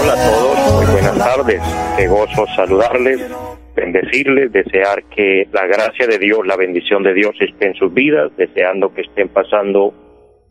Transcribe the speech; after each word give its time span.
Hola 0.00 0.12
a 0.12 0.30
todos, 0.30 0.74
muy 0.76 0.92
buenas 0.92 1.18
tardes. 1.18 1.60
Qué 1.96 2.06
gozo 2.06 2.46
saludarles, 2.54 3.20
bendecirles, 3.74 4.52
desear 4.52 5.02
que 5.04 5.48
la 5.52 5.66
gracia 5.66 6.06
de 6.06 6.18
Dios, 6.18 6.46
la 6.46 6.56
bendición 6.56 7.02
de 7.02 7.14
Dios 7.14 7.34
esté 7.40 7.66
en 7.66 7.74
sus 7.74 7.92
vidas, 7.92 8.30
deseando 8.36 8.94
que 8.94 9.02
estén 9.02 9.28
pasando 9.28 9.92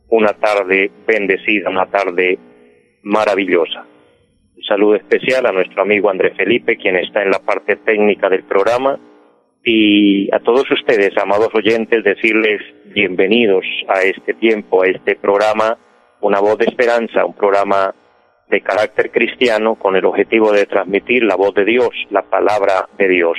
una 0.10 0.34
tarde 0.34 0.92
bendecida, 1.08 1.70
una 1.70 1.86
tarde 1.86 2.38
maravillosa. 3.04 3.86
Un 4.58 4.64
saludo 4.64 4.96
especial 4.96 5.46
a 5.46 5.52
nuestro 5.52 5.82
amigo 5.82 6.10
André 6.10 6.36
Felipe, 6.36 6.76
quien 6.76 6.98
está 6.98 7.24
en 7.24 7.32
la 7.32 7.40
parte 7.40 7.78
técnica 7.78 8.28
del 8.28 8.44
programa, 8.44 9.00
y 9.64 10.30
a 10.36 10.40
todos 10.40 10.70
ustedes, 10.70 11.18
amados 11.18 11.50
oyentes, 11.54 12.04
decirles 12.04 12.62
bienvenidos 12.94 13.66
a 13.88 14.02
este 14.02 14.34
tiempo, 14.34 14.84
a 14.84 14.88
este 14.88 15.16
programa, 15.16 15.78
Una 16.22 16.40
Voz 16.40 16.58
de 16.58 16.66
Esperanza, 16.66 17.26
un 17.26 17.34
programa 17.34 17.94
de 18.50 18.62
carácter 18.62 19.12
cristiano 19.12 19.76
con 19.76 19.96
el 19.96 20.06
objetivo 20.06 20.52
de 20.52 20.66
transmitir 20.66 21.24
la 21.24 21.36
voz 21.36 21.54
de 21.56 21.66
Dios, 21.66 21.90
la 22.10 22.22
palabra 22.24 22.88
de 22.98 23.08
Dios. 23.08 23.38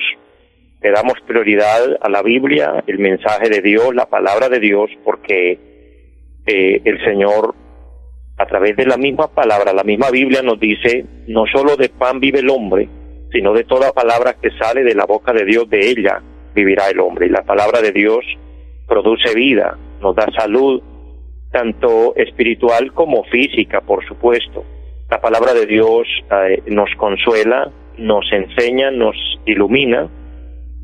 Le 0.82 0.90
damos 0.90 1.14
prioridad 1.26 1.96
a 2.00 2.08
la 2.08 2.22
Biblia, 2.22 2.82
el 2.86 2.98
mensaje 2.98 3.48
de 3.48 3.60
Dios, 3.60 3.94
la 3.94 4.06
palabra 4.06 4.48
de 4.48 4.60
Dios, 4.60 4.90
porque 5.04 5.58
eh, 6.46 6.80
el 6.84 7.04
Señor, 7.04 7.54
a 8.36 8.46
través 8.46 8.76
de 8.76 8.86
la 8.86 8.96
misma 8.96 9.28
palabra, 9.28 9.72
la 9.72 9.84
misma 9.84 10.10
Biblia 10.10 10.42
nos 10.42 10.60
dice, 10.60 11.04
no 11.28 11.44
solo 11.46 11.76
de 11.76 11.88
pan 11.88 12.20
vive 12.20 12.40
el 12.40 12.50
hombre, 12.50 12.88
sino 13.32 13.52
de 13.52 13.64
toda 13.64 13.92
palabra 13.92 14.36
que 14.40 14.50
sale 14.58 14.82
de 14.82 14.94
la 14.94 15.06
boca 15.06 15.32
de 15.32 15.44
Dios, 15.44 15.68
de 15.70 15.88
ella 15.88 16.22
vivirá 16.54 16.88
el 16.88 17.00
hombre. 17.00 17.26
Y 17.26 17.30
la 17.30 17.42
palabra 17.42 17.80
de 17.80 17.92
Dios 17.92 18.24
produce 18.86 19.34
vida, 19.34 19.76
nos 20.00 20.14
da 20.14 20.26
salud, 20.36 20.82
tanto 21.50 22.14
espiritual 22.16 22.92
como 22.92 23.24
física, 23.24 23.80
por 23.80 24.06
supuesto. 24.06 24.64
La 25.10 25.20
palabra 25.20 25.54
de 25.54 25.66
Dios 25.66 26.06
eh, 26.30 26.62
nos 26.66 26.90
consuela, 26.96 27.70
nos 27.98 28.24
enseña, 28.32 28.90
nos 28.90 29.16
ilumina, 29.46 30.08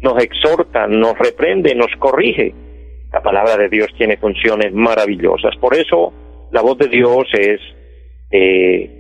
nos 0.01 0.23
exhorta, 0.23 0.87
nos 0.87 1.19
reprende, 1.19 1.75
nos 1.75 1.91
corrige. 1.99 2.55
La 3.13 3.21
palabra 3.21 3.57
de 3.57 3.69
Dios 3.69 3.89
tiene 3.99 4.17
funciones 4.17 4.73
maravillosas. 4.73 5.57
Por 5.61 5.75
eso 5.75 6.13
la 6.51 6.63
voz 6.63 6.79
de 6.79 6.89
Dios 6.89 7.27
es 7.33 7.61
eh, 8.31 8.91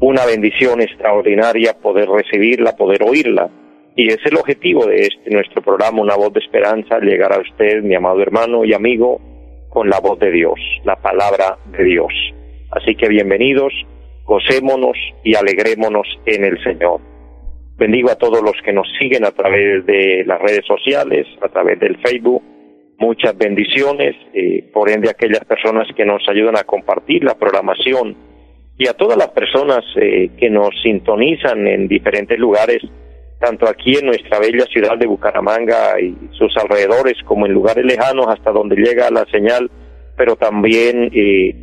una 0.00 0.24
bendición 0.26 0.80
extraordinaria 0.80 1.74
poder 1.74 2.08
recibirla, 2.08 2.76
poder 2.76 3.02
oírla. 3.02 3.50
Y 3.96 4.08
es 4.08 4.18
el 4.26 4.36
objetivo 4.36 4.86
de 4.86 5.00
este 5.00 5.30
nuestro 5.30 5.62
programa, 5.62 6.02
Una 6.02 6.16
voz 6.16 6.32
de 6.32 6.40
esperanza, 6.40 6.98
llegar 7.00 7.32
a 7.32 7.40
usted, 7.40 7.82
mi 7.82 7.94
amado 7.94 8.20
hermano 8.20 8.64
y 8.64 8.74
amigo, 8.74 9.20
con 9.76 9.90
la 9.90 10.00
voz 10.00 10.18
de 10.18 10.30
Dios, 10.30 10.58
la 10.84 10.96
palabra 10.96 11.58
de 11.66 11.84
Dios. 11.84 12.10
Así 12.70 12.94
que 12.94 13.10
bienvenidos, 13.10 13.74
gocémonos 14.24 14.96
y 15.22 15.34
alegrémonos 15.34 16.06
en 16.24 16.44
el 16.44 16.58
Señor. 16.64 17.02
Bendigo 17.76 18.10
a 18.10 18.14
todos 18.14 18.40
los 18.40 18.54
que 18.64 18.72
nos 18.72 18.88
siguen 18.98 19.26
a 19.26 19.32
través 19.32 19.84
de 19.84 20.24
las 20.26 20.40
redes 20.40 20.64
sociales, 20.64 21.26
a 21.42 21.48
través 21.50 21.78
del 21.78 21.98
Facebook. 21.98 22.42
Muchas 22.96 23.36
bendiciones, 23.36 24.16
eh, 24.32 24.64
por 24.72 24.88
ende 24.88 25.10
aquellas 25.10 25.44
personas 25.44 25.86
que 25.94 26.06
nos 26.06 26.26
ayudan 26.26 26.56
a 26.56 26.64
compartir 26.64 27.22
la 27.22 27.34
programación 27.34 28.16
y 28.78 28.88
a 28.88 28.94
todas 28.94 29.18
las 29.18 29.28
personas 29.28 29.84
eh, 29.96 30.30
que 30.38 30.48
nos 30.48 30.70
sintonizan 30.82 31.66
en 31.66 31.86
diferentes 31.86 32.38
lugares, 32.38 32.82
tanto 33.38 33.68
aquí 33.68 33.96
en 33.98 34.06
nuestra 34.06 34.38
bella 34.38 34.64
ciudad 34.66 34.96
de 34.96 35.06
Bucaramanga 35.06 36.00
y 36.00 36.16
sus 36.32 36.56
alrededores, 36.56 37.14
como 37.24 37.46
en 37.46 37.52
lugares 37.52 37.84
lejanos 37.84 38.26
hasta 38.28 38.50
donde 38.50 38.76
llega 38.76 39.10
la 39.10 39.26
señal, 39.30 39.70
pero 40.16 40.36
también 40.36 41.10
eh, 41.12 41.54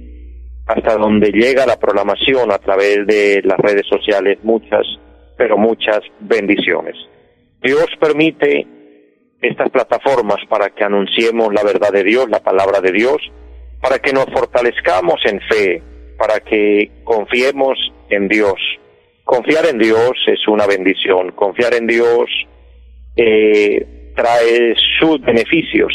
hasta 0.67 0.97
donde 0.97 1.31
llega 1.31 1.65
la 1.65 1.79
programación 1.79 2.51
a 2.51 2.59
través 2.59 3.05
de 3.07 3.41
las 3.43 3.57
redes 3.57 3.87
sociales. 3.87 4.37
Muchas, 4.43 4.85
pero 5.37 5.57
muchas 5.57 6.01
bendiciones. 6.19 6.95
Dios 7.61 7.87
permite 7.99 8.67
estas 9.41 9.69
plataformas 9.69 10.39
para 10.47 10.69
que 10.69 10.83
anunciemos 10.83 11.53
la 11.53 11.63
verdad 11.63 11.91
de 11.91 12.03
Dios, 12.03 12.29
la 12.29 12.41
palabra 12.41 12.81
de 12.81 12.91
Dios, 12.91 13.17
para 13.81 13.99
que 13.99 14.13
nos 14.13 14.25
fortalezcamos 14.25 15.19
en 15.25 15.41
fe, 15.41 15.81
para 16.17 16.39
que 16.39 16.91
confiemos 17.03 17.77
en 18.09 18.27
Dios. 18.27 18.55
Confiar 19.23 19.65
en 19.65 19.77
Dios 19.77 20.11
es 20.27 20.47
una 20.47 20.67
bendición. 20.67 21.31
Confiar 21.31 21.73
en 21.73 21.87
Dios 21.87 22.29
eh, 23.15 24.11
trae 24.15 24.75
sus 24.99 25.21
beneficios. 25.21 25.93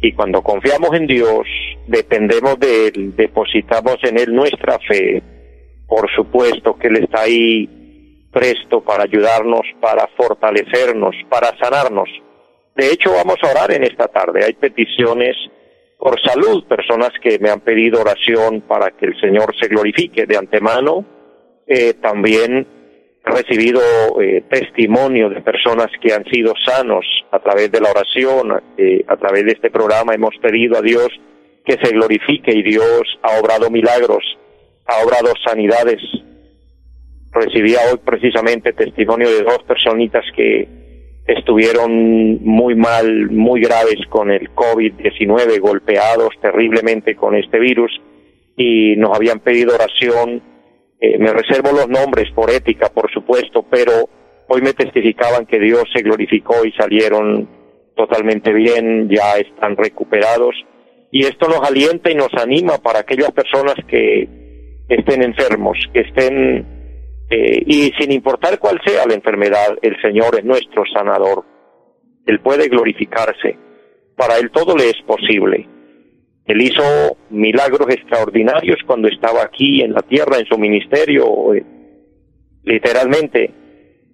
Y 0.00 0.12
cuando 0.12 0.42
confiamos 0.42 0.94
en 0.94 1.06
Dios, 1.06 1.46
dependemos 1.88 2.58
de 2.60 2.88
Él, 2.88 3.16
depositamos 3.16 3.96
en 4.04 4.18
Él 4.18 4.32
nuestra 4.32 4.78
fe. 4.78 5.20
Por 5.88 6.08
supuesto 6.14 6.78
que 6.78 6.86
Él 6.86 6.98
está 6.98 7.22
ahí 7.22 7.68
presto 8.32 8.80
para 8.80 9.04
ayudarnos, 9.04 9.62
para 9.80 10.06
fortalecernos, 10.16 11.16
para 11.28 11.56
sanarnos. 11.58 12.08
De 12.76 12.92
hecho, 12.92 13.12
vamos 13.12 13.36
a 13.42 13.50
orar 13.50 13.72
en 13.72 13.82
esta 13.82 14.06
tarde. 14.06 14.44
Hay 14.44 14.52
peticiones 14.52 15.34
por 15.98 16.20
salud, 16.22 16.64
personas 16.64 17.10
que 17.20 17.40
me 17.40 17.50
han 17.50 17.60
pedido 17.60 18.00
oración 18.00 18.60
para 18.62 18.92
que 18.92 19.06
el 19.06 19.20
Señor 19.20 19.54
se 19.60 19.66
glorifique 19.66 20.26
de 20.26 20.36
antemano. 20.36 21.04
Eh, 21.66 21.94
también 21.94 22.66
he 23.26 23.30
recibido 23.30 23.80
eh, 24.20 24.44
testimonio 24.48 25.28
de 25.28 25.42
personas 25.42 25.88
que 26.00 26.14
han 26.14 26.24
sido 26.26 26.54
sanos 26.64 27.04
a 27.32 27.40
través 27.40 27.72
de 27.72 27.80
la 27.80 27.90
oración, 27.90 28.62
eh, 28.78 29.04
a 29.08 29.16
través 29.16 29.44
de 29.44 29.52
este 29.52 29.70
programa 29.70 30.14
hemos 30.14 30.36
pedido 30.40 30.78
a 30.78 30.82
Dios 30.82 31.08
que 31.66 31.76
se 31.82 31.92
glorifique 31.92 32.54
y 32.54 32.62
Dios 32.62 33.02
ha 33.22 33.40
obrado 33.40 33.68
milagros, 33.68 34.24
ha 34.86 35.04
obrado 35.04 35.34
sanidades. 35.44 36.00
Recibía 37.32 37.80
hoy 37.90 37.98
precisamente 38.04 38.72
testimonio 38.72 39.28
de 39.28 39.42
dos 39.42 39.62
personitas 39.64 40.24
que 40.34 40.77
estuvieron 41.28 42.42
muy 42.42 42.74
mal, 42.74 43.30
muy 43.30 43.60
graves 43.60 43.98
con 44.08 44.30
el 44.30 44.48
COVID-19, 44.54 45.60
golpeados 45.60 46.30
terriblemente 46.40 47.14
con 47.14 47.36
este 47.36 47.58
virus 47.58 47.92
y 48.56 48.96
nos 48.96 49.14
habían 49.14 49.40
pedido 49.40 49.74
oración. 49.74 50.42
Eh, 50.98 51.18
me 51.18 51.32
reservo 51.32 51.70
los 51.72 51.88
nombres 51.88 52.30
por 52.34 52.50
ética, 52.50 52.88
por 52.88 53.12
supuesto, 53.12 53.64
pero 53.70 53.92
hoy 54.48 54.62
me 54.62 54.72
testificaban 54.72 55.44
que 55.44 55.60
Dios 55.60 55.84
se 55.94 56.02
glorificó 56.02 56.64
y 56.64 56.72
salieron 56.72 57.46
totalmente 57.94 58.52
bien, 58.54 59.10
ya 59.10 59.36
están 59.36 59.76
recuperados. 59.76 60.54
Y 61.10 61.26
esto 61.26 61.46
nos 61.46 61.60
alienta 61.60 62.10
y 62.10 62.14
nos 62.14 62.32
anima 62.34 62.78
para 62.78 63.00
aquellas 63.00 63.32
personas 63.32 63.74
que 63.86 64.26
estén 64.88 65.22
enfermos, 65.22 65.76
que 65.92 66.00
estén 66.00 66.77
eh, 67.30 67.62
y 67.66 67.92
sin 67.98 68.10
importar 68.12 68.58
cuál 68.58 68.80
sea 68.84 69.06
la 69.06 69.14
enfermedad, 69.14 69.78
el 69.82 70.00
Señor 70.00 70.38
es 70.38 70.44
nuestro 70.44 70.84
sanador. 70.92 71.44
Él 72.26 72.40
puede 72.40 72.68
glorificarse. 72.68 73.56
Para 74.16 74.38
Él 74.38 74.50
todo 74.50 74.76
le 74.76 74.90
es 74.90 75.00
posible. 75.06 75.68
Él 76.46 76.62
hizo 76.62 77.18
milagros 77.28 77.88
extraordinarios 77.90 78.78
cuando 78.86 79.08
estaba 79.08 79.42
aquí 79.42 79.82
en 79.82 79.92
la 79.92 80.00
tierra, 80.00 80.38
en 80.38 80.46
su 80.46 80.56
ministerio, 80.56 81.54
eh, 81.54 81.64
literalmente. 82.64 83.50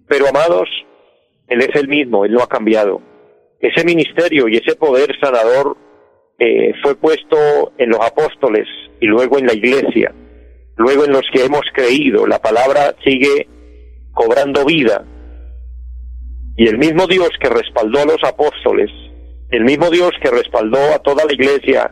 Pero 0.07 0.27
amados, 0.27 0.67
Él 1.47 1.61
es 1.61 1.73
el 1.75 1.87
mismo, 1.87 2.25
Él 2.25 2.33
no 2.33 2.41
ha 2.41 2.49
cambiado. 2.49 3.01
Ese 3.61 3.85
ministerio 3.85 4.49
y 4.49 4.57
ese 4.57 4.75
poder 4.75 5.17
sanador 5.21 5.77
eh, 6.37 6.73
fue 6.83 6.95
puesto 6.95 7.71
en 7.77 7.89
los 7.89 8.01
apóstoles 8.01 8.67
y 8.99 9.05
luego 9.05 9.39
en 9.39 9.47
la 9.47 9.53
iglesia 9.53 10.13
luego 10.77 11.05
en 11.05 11.11
los 11.11 11.23
que 11.31 11.45
hemos 11.45 11.61
creído, 11.73 12.27
la 12.27 12.39
palabra 12.39 12.95
sigue 13.03 13.47
cobrando 14.13 14.65
vida. 14.65 15.05
Y 16.57 16.67
el 16.67 16.77
mismo 16.77 17.05
Dios 17.07 17.29
que 17.39 17.49
respaldó 17.49 17.99
a 17.99 18.05
los 18.05 18.23
apóstoles, 18.23 18.89
el 19.49 19.63
mismo 19.63 19.89
Dios 19.89 20.11
que 20.21 20.31
respaldó 20.31 20.79
a 20.93 20.99
toda 20.99 21.25
la 21.25 21.33
iglesia 21.33 21.91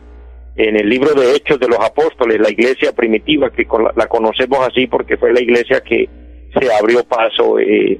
en 0.56 0.76
el 0.76 0.88
libro 0.88 1.14
de 1.14 1.34
Hechos 1.34 1.58
de 1.58 1.68
los 1.68 1.80
Apóstoles, 1.80 2.40
la 2.40 2.50
iglesia 2.50 2.92
primitiva, 2.92 3.50
que 3.50 3.66
la 3.96 4.06
conocemos 4.06 4.60
así 4.66 4.86
porque 4.86 5.16
fue 5.16 5.32
la 5.32 5.40
iglesia 5.40 5.80
que 5.80 6.08
se 6.58 6.72
abrió 6.72 7.04
paso 7.04 7.58
eh, 7.58 7.98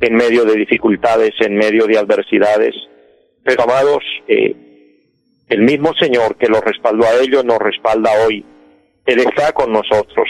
en 0.00 0.14
medio 0.14 0.44
de 0.44 0.56
dificultades, 0.56 1.32
en 1.40 1.56
medio 1.56 1.86
de 1.86 1.98
adversidades. 1.98 2.74
Pero 3.44 3.64
amados, 3.64 4.02
eh, 4.28 4.54
el 5.48 5.62
mismo 5.62 5.92
Señor 5.94 6.36
que 6.36 6.48
los 6.48 6.60
respaldó 6.60 7.04
a 7.04 7.22
ellos 7.22 7.44
nos 7.44 7.58
respalda 7.58 8.10
hoy 8.26 8.44
él 9.06 9.18
está 9.20 9.52
con 9.52 9.72
nosotros. 9.72 10.28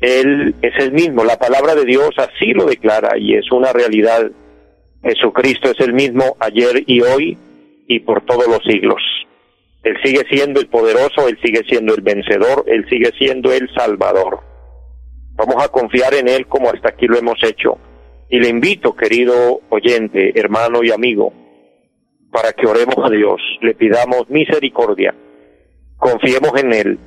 Él 0.00 0.54
es 0.62 0.72
el 0.78 0.92
mismo, 0.92 1.24
la 1.24 1.36
palabra 1.36 1.74
de 1.74 1.84
Dios 1.84 2.10
así 2.16 2.52
lo 2.52 2.64
declara 2.64 3.18
y 3.18 3.34
es 3.34 3.50
una 3.52 3.72
realidad. 3.72 4.30
Jesucristo 5.02 5.70
es 5.70 5.80
el 5.80 5.92
mismo 5.92 6.36
ayer 6.40 6.82
y 6.86 7.00
hoy 7.02 7.38
y 7.86 8.00
por 8.00 8.24
todos 8.24 8.46
los 8.48 8.62
siglos. 8.64 9.02
Él 9.82 9.96
sigue 10.02 10.24
siendo 10.30 10.60
el 10.60 10.68
poderoso, 10.68 11.28
Él 11.28 11.38
sigue 11.42 11.62
siendo 11.68 11.94
el 11.94 12.02
vencedor, 12.02 12.64
Él 12.66 12.86
sigue 12.88 13.12
siendo 13.18 13.52
el 13.52 13.72
salvador. 13.74 14.40
Vamos 15.32 15.62
a 15.62 15.68
confiar 15.68 16.14
en 16.14 16.28
Él 16.28 16.46
como 16.46 16.70
hasta 16.70 16.90
aquí 16.90 17.06
lo 17.06 17.18
hemos 17.18 17.42
hecho. 17.42 17.78
Y 18.28 18.40
le 18.40 18.48
invito, 18.48 18.94
querido 18.94 19.60
oyente, 19.70 20.38
hermano 20.38 20.82
y 20.82 20.92
amigo, 20.92 21.32
para 22.30 22.52
que 22.52 22.66
oremos 22.66 22.96
a 23.02 23.10
Dios, 23.10 23.40
le 23.60 23.74
pidamos 23.74 24.28
misericordia, 24.28 25.14
confiemos 25.96 26.52
en 26.60 26.72
Él 26.72 26.98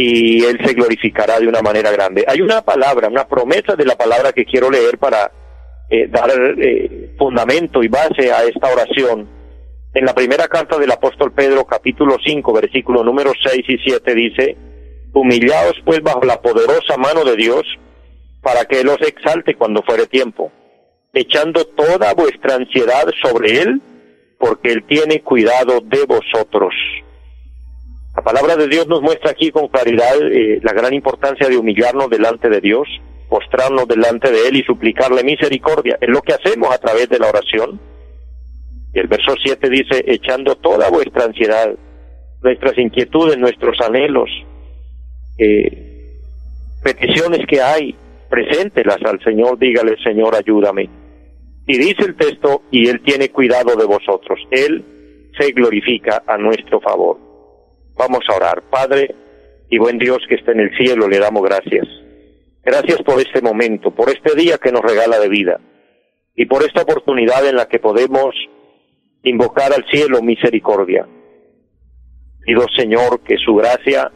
y 0.00 0.44
Él 0.44 0.60
se 0.64 0.74
glorificará 0.74 1.40
de 1.40 1.48
una 1.48 1.60
manera 1.60 1.90
grande. 1.90 2.24
Hay 2.28 2.40
una 2.40 2.62
palabra, 2.62 3.08
una 3.08 3.26
promesa 3.26 3.74
de 3.74 3.84
la 3.84 3.96
palabra 3.96 4.32
que 4.32 4.44
quiero 4.44 4.70
leer 4.70 4.96
para 4.96 5.32
eh, 5.90 6.06
dar 6.06 6.30
eh, 6.56 7.14
fundamento 7.18 7.82
y 7.82 7.88
base 7.88 8.30
a 8.32 8.44
esta 8.44 8.72
oración. 8.72 9.28
En 9.92 10.04
la 10.04 10.14
primera 10.14 10.46
carta 10.46 10.78
del 10.78 10.92
apóstol 10.92 11.32
Pedro, 11.32 11.64
capítulo 11.64 12.16
5, 12.24 12.52
versículo 12.52 13.02
número 13.02 13.32
6 13.42 13.64
y 13.66 13.76
7 13.78 14.14
dice, 14.14 14.56
Humillaos 15.12 15.74
pues 15.84 16.00
bajo 16.00 16.22
la 16.24 16.40
poderosa 16.40 16.96
mano 16.96 17.24
de 17.24 17.34
Dios, 17.34 17.64
para 18.40 18.66
que 18.66 18.82
Él 18.82 18.88
os 18.90 19.02
exalte 19.02 19.56
cuando 19.56 19.82
fuere 19.82 20.06
tiempo, 20.06 20.52
echando 21.12 21.64
toda 21.64 22.14
vuestra 22.14 22.54
ansiedad 22.54 23.08
sobre 23.20 23.62
Él, 23.62 23.82
porque 24.38 24.70
Él 24.70 24.84
tiene 24.86 25.22
cuidado 25.22 25.80
de 25.80 26.04
vosotros. 26.04 26.72
La 28.18 28.24
palabra 28.24 28.56
de 28.56 28.66
Dios 28.66 28.88
nos 28.88 29.00
muestra 29.00 29.30
aquí 29.30 29.52
con 29.52 29.68
claridad 29.68 30.20
eh, 30.20 30.58
la 30.64 30.72
gran 30.72 30.92
importancia 30.92 31.48
de 31.48 31.56
humillarnos 31.56 32.10
delante 32.10 32.48
de 32.48 32.60
Dios, 32.60 32.88
postrarnos 33.28 33.86
delante 33.86 34.32
de 34.32 34.48
Él 34.48 34.56
y 34.56 34.64
suplicarle 34.64 35.22
misericordia. 35.22 35.96
Es 36.00 36.08
lo 36.08 36.20
que 36.22 36.32
hacemos 36.32 36.74
a 36.74 36.78
través 36.78 37.08
de 37.08 37.20
la 37.20 37.28
oración. 37.28 37.80
Y 38.92 38.98
el 38.98 39.06
verso 39.06 39.36
7 39.40 39.70
dice, 39.70 40.04
echando 40.04 40.56
toda 40.56 40.90
vuestra 40.90 41.26
ansiedad, 41.26 41.72
nuestras 42.42 42.76
inquietudes, 42.76 43.38
nuestros 43.38 43.80
anhelos, 43.82 44.28
eh, 45.38 46.18
peticiones 46.82 47.46
que 47.46 47.62
hay, 47.62 47.94
preséntelas 48.28 48.98
al 49.04 49.22
Señor, 49.22 49.60
dígale, 49.60 49.94
Señor, 50.02 50.34
ayúdame. 50.34 50.90
Y 51.68 51.78
dice 51.78 52.02
el 52.04 52.16
texto, 52.16 52.62
y 52.72 52.88
Él 52.88 53.00
tiene 53.04 53.28
cuidado 53.28 53.76
de 53.76 53.86
vosotros. 53.86 54.40
Él 54.50 55.30
se 55.38 55.52
glorifica 55.52 56.24
a 56.26 56.36
nuestro 56.36 56.80
favor. 56.80 57.27
Vamos 57.98 58.20
a 58.28 58.36
orar. 58.36 58.62
Padre 58.70 59.14
y 59.68 59.78
buen 59.78 59.98
Dios 59.98 60.18
que 60.28 60.36
está 60.36 60.52
en 60.52 60.60
el 60.60 60.76
cielo, 60.76 61.08
le 61.08 61.18
damos 61.18 61.42
gracias. 61.42 61.86
Gracias 62.64 63.02
por 63.02 63.20
este 63.20 63.42
momento, 63.42 63.90
por 63.90 64.08
este 64.08 64.36
día 64.36 64.58
que 64.58 64.70
nos 64.70 64.82
regala 64.82 65.18
de 65.18 65.28
vida 65.28 65.60
y 66.36 66.46
por 66.46 66.62
esta 66.62 66.82
oportunidad 66.82 67.44
en 67.46 67.56
la 67.56 67.66
que 67.66 67.80
podemos 67.80 68.34
invocar 69.24 69.72
al 69.72 69.84
cielo 69.90 70.22
misericordia. 70.22 71.06
Pido, 72.44 72.66
Señor, 72.76 73.20
que 73.24 73.36
su 73.36 73.56
gracia 73.56 74.12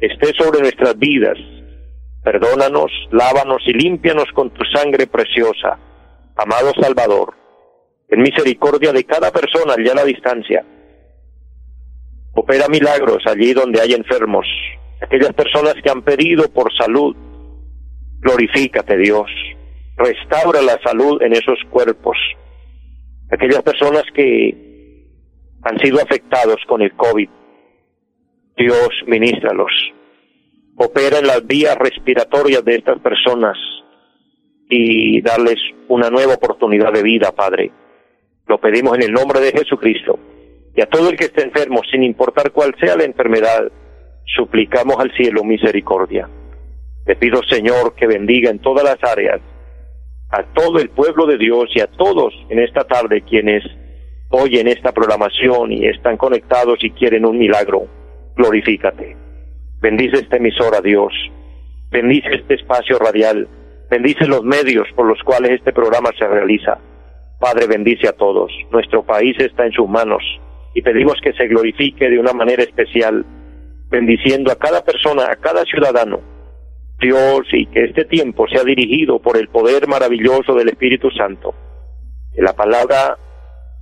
esté 0.00 0.34
sobre 0.36 0.60
nuestras 0.60 0.98
vidas. 0.98 1.38
Perdónanos, 2.24 2.90
lávanos 3.12 3.62
y 3.66 3.72
límpianos 3.72 4.26
con 4.34 4.50
tu 4.50 4.64
sangre 4.74 5.06
preciosa. 5.06 5.78
Amado 6.36 6.72
Salvador, 6.80 7.34
en 8.08 8.22
misericordia 8.22 8.92
de 8.92 9.04
cada 9.04 9.30
persona 9.30 9.74
allá 9.74 9.92
a 9.92 9.96
la 9.96 10.04
distancia, 10.04 10.64
Opera 12.32 12.68
milagros 12.68 13.22
allí 13.26 13.52
donde 13.52 13.80
hay 13.80 13.92
enfermos, 13.92 14.46
aquellas 15.00 15.32
personas 15.34 15.74
que 15.82 15.90
han 15.90 16.02
pedido 16.02 16.48
por 16.50 16.72
salud. 16.72 17.16
Glorifícate 18.20 18.96
Dios, 18.98 19.28
restaura 19.96 20.62
la 20.62 20.78
salud 20.82 21.20
en 21.22 21.32
esos 21.32 21.58
cuerpos. 21.70 22.16
Aquellas 23.30 23.62
personas 23.62 24.04
que 24.14 25.06
han 25.62 25.78
sido 25.80 26.00
afectados 26.00 26.58
con 26.68 26.82
el 26.82 26.92
COVID, 26.94 27.28
Dios 28.56 28.88
ministralos. 29.06 29.72
Opera 30.76 31.18
en 31.18 31.26
las 31.26 31.44
vías 31.46 31.76
respiratorias 31.76 32.64
de 32.64 32.76
estas 32.76 33.00
personas 33.00 33.58
y 34.68 35.20
darles 35.20 35.58
una 35.88 36.10
nueva 36.10 36.34
oportunidad 36.34 36.92
de 36.92 37.02
vida, 37.02 37.32
Padre. 37.32 37.72
Lo 38.46 38.60
pedimos 38.60 38.96
en 38.96 39.02
el 39.02 39.12
nombre 39.12 39.40
de 39.40 39.50
Jesucristo 39.50 40.18
y 40.74 40.80
a 40.80 40.86
todo 40.86 41.10
el 41.10 41.16
que 41.16 41.24
esté 41.24 41.42
enfermo, 41.42 41.82
sin 41.90 42.02
importar 42.02 42.52
cuál 42.52 42.74
sea 42.80 42.96
la 42.96 43.04
enfermedad, 43.04 43.70
suplicamos 44.24 44.96
al 44.98 45.12
cielo 45.14 45.42
misericordia. 45.44 46.28
Te 47.04 47.16
pido, 47.16 47.42
Señor, 47.42 47.94
que 47.94 48.06
bendiga 48.06 48.50
en 48.50 48.60
todas 48.60 48.84
las 48.84 49.02
áreas 49.02 49.40
a 50.30 50.44
todo 50.54 50.78
el 50.78 50.90
pueblo 50.90 51.26
de 51.26 51.38
Dios 51.38 51.70
y 51.74 51.80
a 51.80 51.88
todos 51.88 52.32
en 52.50 52.60
esta 52.60 52.84
tarde 52.84 53.22
quienes 53.22 53.64
oyen 54.28 54.68
esta 54.68 54.92
programación 54.92 55.72
y 55.72 55.86
están 55.86 56.16
conectados 56.16 56.78
y 56.84 56.90
quieren 56.92 57.26
un 57.26 57.36
milagro. 57.36 57.88
Glorifícate. 58.36 59.16
Bendice 59.80 60.18
esta 60.18 60.36
emisora, 60.36 60.80
Dios. 60.80 61.12
Bendice 61.90 62.28
este 62.32 62.54
espacio 62.54 62.96
radial. 63.00 63.48
Bendice 63.90 64.26
los 64.26 64.44
medios 64.44 64.86
por 64.94 65.06
los 65.06 65.20
cuales 65.24 65.50
este 65.52 65.72
programa 65.72 66.10
se 66.16 66.28
realiza. 66.28 66.78
Padre, 67.40 67.66
bendice 67.66 68.06
a 68.06 68.12
todos. 68.12 68.52
Nuestro 68.70 69.02
país 69.02 69.34
está 69.40 69.66
en 69.66 69.72
sus 69.72 69.88
manos 69.88 70.22
y 70.74 70.82
pedimos 70.82 71.14
que 71.22 71.32
se 71.32 71.46
glorifique 71.46 72.08
de 72.08 72.18
una 72.18 72.32
manera 72.32 72.62
especial, 72.62 73.24
bendiciendo 73.88 74.52
a 74.52 74.56
cada 74.56 74.84
persona, 74.84 75.24
a 75.30 75.36
cada 75.36 75.64
ciudadano, 75.64 76.20
Dios, 77.00 77.46
y 77.52 77.66
que 77.66 77.84
este 77.84 78.04
tiempo 78.04 78.46
sea 78.48 78.62
dirigido 78.62 79.20
por 79.20 79.36
el 79.36 79.48
poder 79.48 79.88
maravilloso 79.88 80.54
del 80.54 80.68
Espíritu 80.68 81.10
Santo. 81.10 81.54
Que 82.34 82.42
la 82.42 82.52
palabra 82.52 83.18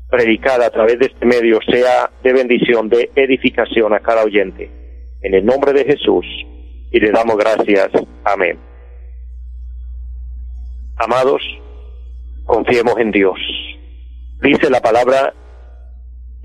predicada 0.09 0.67
a 0.67 0.71
través 0.71 0.99
de 0.99 1.07
este 1.07 1.27
medio 1.27 1.59
sea 1.69 2.11
de 2.23 2.33
bendición, 2.33 2.89
de 2.89 3.11
edificación 3.15 3.93
a 3.93 4.01
cada 4.01 4.25
oyente. 4.25 4.71
En 5.21 5.35
el 5.35 5.45
nombre 5.45 5.73
de 5.73 5.85
Jesús, 5.85 6.25
y 6.91 7.01
le 7.01 7.11
damos 7.11 7.37
gracias. 7.37 7.91
Amén. 8.25 8.59
Amados, 10.97 11.43
confiemos 12.45 12.99
en 12.99 13.11
Dios. 13.11 13.39
Dice 14.43 14.71
la 14.71 14.81
palabra 14.81 15.35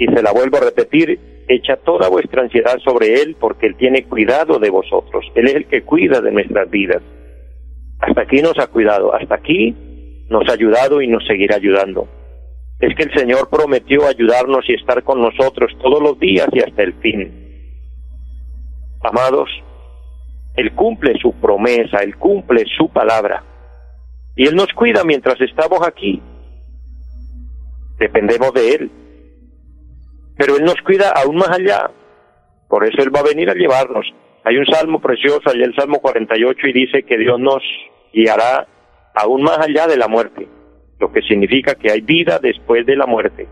y 0.04 0.08
se 0.14 0.22
la 0.22 0.34
vuelvo 0.34 0.58
a 0.58 0.66
repetir, 0.66 1.46
echa 1.48 1.78
toda 1.78 2.10
vuestra 2.10 2.42
ansiedad 2.42 2.78
sobre 2.84 3.22
Él 3.22 3.38
porque 3.40 3.68
Él 3.68 3.76
tiene 3.78 4.04
cuidado 4.04 4.60
de 4.60 4.70
vosotros. 4.70 5.26
Él 5.34 5.48
es 5.48 5.56
el 5.56 5.66
que 5.68 5.84
cuida 5.84 6.20
de 6.20 6.32
nuestras 6.32 6.70
vidas. 6.70 7.02
Hasta 8.00 8.22
aquí 8.24 8.42
nos 8.42 8.60
ha 8.60 8.68
cuidado, 8.68 9.16
hasta 9.16 9.36
aquí 9.36 9.74
nos 10.30 10.50
ha 10.50 10.54
ayudado 10.54 11.02
y 11.02 11.08
nos 11.08 11.26
seguirá 11.26 11.56
ayudando. 11.56 12.10
Es 12.82 12.94
que 12.98 13.04
el 13.04 13.14
Señor 13.14 13.50
prometió 13.50 14.06
ayudarnos 14.06 14.68
y 14.68 14.74
estar 14.74 15.04
con 15.04 15.22
nosotros 15.22 15.72
todos 15.82 16.02
los 16.02 16.20
días 16.20 16.48
y 16.52 16.60
hasta 16.60 16.84
el 16.84 16.94
fin. 16.96 17.32
Amados, 19.04 19.50
Él 20.58 20.74
cumple 20.74 21.18
su 21.22 21.32
promesa, 21.40 22.04
Él 22.04 22.18
cumple 22.18 22.66
su 22.78 22.90
palabra. 22.90 23.42
Y 24.36 24.48
Él 24.48 24.56
nos 24.56 24.68
cuida 24.74 25.06
mientras 25.06 25.40
estamos 25.40 25.80
aquí. 25.88 26.22
Dependemos 28.00 28.54
de 28.54 28.76
Él 28.76 28.92
pero 30.44 30.58
Él 30.58 30.66
nos 30.66 30.76
cuida 30.86 31.10
aún 31.12 31.38
más 31.38 31.52
allá. 31.52 31.90
Por 32.68 32.86
eso 32.86 33.02
Él 33.02 33.16
va 33.16 33.22
a 33.22 33.30
venir 33.34 33.50
a 33.50 33.54
llevarnos. 33.54 34.06
Hay 34.44 34.58
un 34.58 34.66
salmo 34.66 35.00
precioso, 35.00 35.50
allá 35.50 35.64
el 35.64 35.74
Salmo 35.74 36.02
48, 36.02 36.68
y 36.68 36.74
dice 36.74 37.04
que 37.04 37.18
Dios 37.18 37.40
nos 37.40 37.64
guiará 38.12 38.68
aún 39.16 39.44
más 39.44 39.60
allá 39.60 39.88
de 39.88 39.96
la 39.96 40.10
muerte, 40.10 40.46
lo 41.00 41.14
que 41.14 41.22
significa 41.22 41.76
que 41.76 41.92
hay 41.92 42.02
vida 42.02 42.40
después 42.40 42.86
de 42.86 42.98
la 42.98 43.06
muerte. 43.06 43.48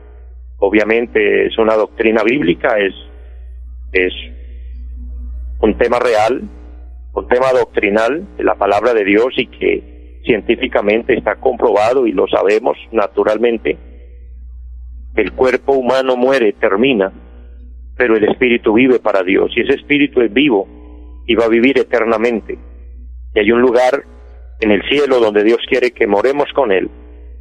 Obviamente 0.58 1.48
es 1.48 1.58
una 1.58 1.76
doctrina 1.76 2.24
bíblica, 2.24 2.78
es, 2.78 2.94
es 3.94 4.14
un 5.62 5.78
tema 5.78 5.98
real, 5.98 6.42
un 7.14 7.28
tema 7.30 7.54
doctrinal 7.54 8.36
de 8.36 8.44
la 8.44 8.56
palabra 8.56 8.94
de 8.94 9.06
Dios 9.06 9.28
y 9.38 9.48
que 9.48 10.20
científicamente 10.26 11.14
está 11.14 11.36
comprobado 11.36 12.06
y 12.06 12.12
lo 12.12 12.28
sabemos 12.28 12.78
naturalmente 12.92 13.78
el 15.16 15.34
cuerpo 15.34 15.74
humano 15.74 16.16
muere, 16.16 16.54
termina, 16.54 17.12
pero 17.98 18.16
el 18.16 18.24
espíritu 18.24 18.74
vive 18.74 19.00
para 19.00 19.24
Dios 19.24 19.52
y 19.56 19.62
ese 19.62 19.74
espíritu 19.74 20.22
es 20.22 20.34
vivo 20.34 20.68
y 21.28 21.36
va 21.36 21.46
a 21.46 21.50
vivir 21.50 21.78
eternamente. 21.78 22.58
Y 23.34 23.40
hay 23.40 23.52
un 23.52 23.62
lugar 23.62 24.04
en 24.60 24.72
el 24.72 24.82
cielo 24.90 25.20
donde 25.20 25.44
Dios 25.44 25.60
quiere 25.68 25.92
que 25.92 26.08
moremos 26.08 26.48
con 26.54 26.72
Él, 26.72 26.90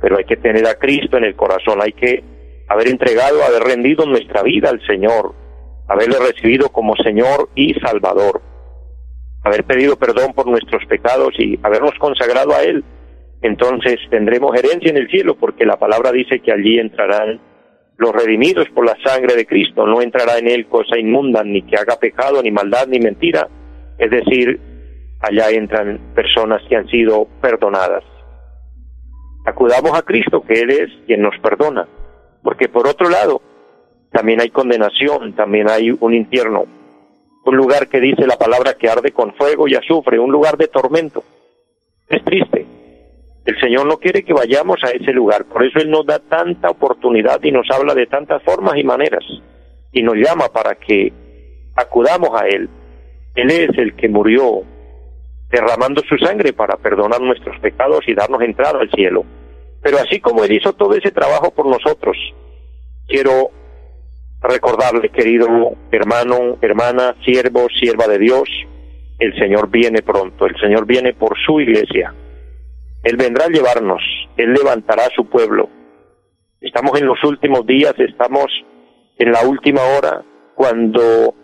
pero 0.01 0.19
hay 0.19 0.25
que 0.25 0.37
tener 0.37 0.67
a 0.67 0.75
Cristo 0.75 1.17
en 1.17 1.25
el 1.25 1.37
corazón, 1.37 1.81
hay 1.81 1.93
que 1.93 2.23
haber 2.69 2.89
entregado, 2.89 3.43
haber 3.43 3.63
rendido 3.63 4.07
nuestra 4.07 4.43
vida 4.43 4.71
al 4.71 4.85
Señor, 4.87 5.35
haberle 5.89 6.19
recibido 6.19 6.71
como 6.71 6.97
Señor 6.97 7.49
y 7.55 7.75
Salvador, 7.75 8.41
haber 9.45 9.65
pedido 9.65 9.97
perdón 9.97 10.33
por 10.35 10.47
nuestros 10.47 10.85
pecados 10.87 11.35
y 11.39 11.59
habernos 11.63 11.95
consagrado 11.99 12.55
a 12.55 12.63
Él. 12.63 12.85
Entonces 13.43 13.97
tendremos 14.11 14.57
herencia 14.57 14.91
en 14.91 14.99
el 14.99 15.09
cielo 15.09 15.37
porque 15.37 15.65
la 15.65 15.79
palabra 15.79 16.13
dice 16.13 16.41
que 16.41 16.53
allí 16.53 16.79
entrarán 16.79 17.41
los 18.01 18.13
redimidos 18.15 18.67
por 18.71 18.87
la 18.87 18.97
sangre 19.05 19.37
de 19.37 19.45
Cristo, 19.45 19.87
no 19.87 20.01
entrará 20.01 20.39
en 20.39 20.49
él 20.49 20.67
cosa 20.67 20.99
inmunda, 20.99 21.45
ni 21.45 21.61
que 21.61 21.77
haga 21.77 21.99
pecado, 22.01 22.43
ni 22.43 22.51
maldad, 22.51 22.87
ni 22.89 22.99
mentira. 22.99 23.47
Es 23.99 24.11
decir, 24.11 24.59
allá 25.21 25.51
entran 25.51 26.01
personas 26.15 26.63
que 26.67 26.77
han 26.77 26.89
sido 26.89 27.29
perdonadas. 27.43 28.03
Acudamos 29.45 29.93
a 29.93 30.01
Cristo, 30.01 30.43
que 30.49 30.61
Él 30.61 30.71
es 30.71 30.89
quien 31.07 31.21
nos 31.21 31.39
perdona, 31.41 31.87
porque 32.43 32.71
por 32.71 32.89
otro 32.89 33.11
lado, 33.11 33.43
también 34.11 34.41
hay 34.41 34.49
condenación, 34.49 35.35
también 35.35 35.69
hay 35.69 35.91
un 35.91 36.15
infierno, 36.15 36.65
un 37.45 37.57
lugar 37.57 37.89
que 37.89 38.01
dice 38.01 38.27
la 38.27 38.39
palabra 38.39 38.79
que 38.79 38.89
arde 38.89 39.13
con 39.13 39.35
fuego 39.35 39.69
y 39.69 39.75
azufre, 39.75 40.19
un 40.19 40.33
lugar 40.33 40.57
de 40.57 40.69
tormento. 40.69 41.23
Es 42.09 42.25
triste. 42.25 42.80
El 43.51 43.59
Señor 43.59 43.85
no 43.85 43.97
quiere 43.97 44.23
que 44.23 44.33
vayamos 44.33 44.77
a 44.85 44.91
ese 44.91 45.13
lugar, 45.13 45.45
por 45.47 45.65
eso 45.65 45.81
Él 45.81 45.91
nos 45.91 46.07
da 46.07 46.21
tanta 46.21 46.71
oportunidad 46.71 47.43
y 47.43 47.51
nos 47.51 47.69
habla 47.69 47.95
de 47.95 48.07
tantas 48.07 48.41
formas 48.45 48.77
y 48.77 48.85
maneras, 48.85 49.25
y 49.91 50.05
nos 50.05 50.15
llama 50.15 50.47
para 50.55 50.77
que 50.77 51.13
acudamos 51.75 52.31
a 52.41 52.47
Él. 52.47 52.69
Él 53.35 53.51
es 53.51 53.77
el 53.77 53.97
que 53.97 54.09
murió 54.09 54.63
derramando 55.51 56.01
su 56.09 56.17
sangre 56.19 56.53
para 56.53 56.77
perdonar 56.77 57.21
nuestros 57.21 57.59
pecados 57.59 58.07
y 58.07 58.15
darnos 58.15 58.41
entrada 58.41 58.79
al 58.79 58.91
cielo. 58.93 59.25
Pero 59.83 59.97
así 59.99 60.21
como 60.21 60.45
Él 60.45 60.53
hizo 60.53 60.73
todo 60.75 60.95
ese 60.95 61.11
trabajo 61.11 61.51
por 61.51 61.67
nosotros, 61.67 62.17
quiero 63.09 63.51
recordarle, 64.43 65.09
querido 65.09 65.49
hermano, 65.91 66.57
hermana, 66.61 67.17
siervo, 67.25 67.67
sierva 67.81 68.07
de 68.07 68.19
Dios, 68.21 68.49
el 69.19 69.37
Señor 69.41 69.69
viene 69.71 70.03
pronto, 70.03 70.47
el 70.47 70.55
Señor 70.61 70.87
viene 70.87 71.15
por 71.15 71.37
su 71.45 71.61
iglesia. 71.61 72.15
Él 73.03 73.17
vendrá 73.17 73.47
a 73.47 73.49
llevarnos, 73.49 74.03
Él 74.37 74.53
levantará 74.53 75.07
a 75.07 75.15
su 75.15 75.25
pueblo. 75.27 75.71
Estamos 76.61 77.01
en 77.01 77.07
los 77.07 77.23
últimos 77.25 77.67
días, 77.67 77.95
estamos 77.99 78.47
en 79.19 79.33
la 79.33 79.43
última 79.47 79.81
hora, 79.83 80.23
cuando 80.55 81.35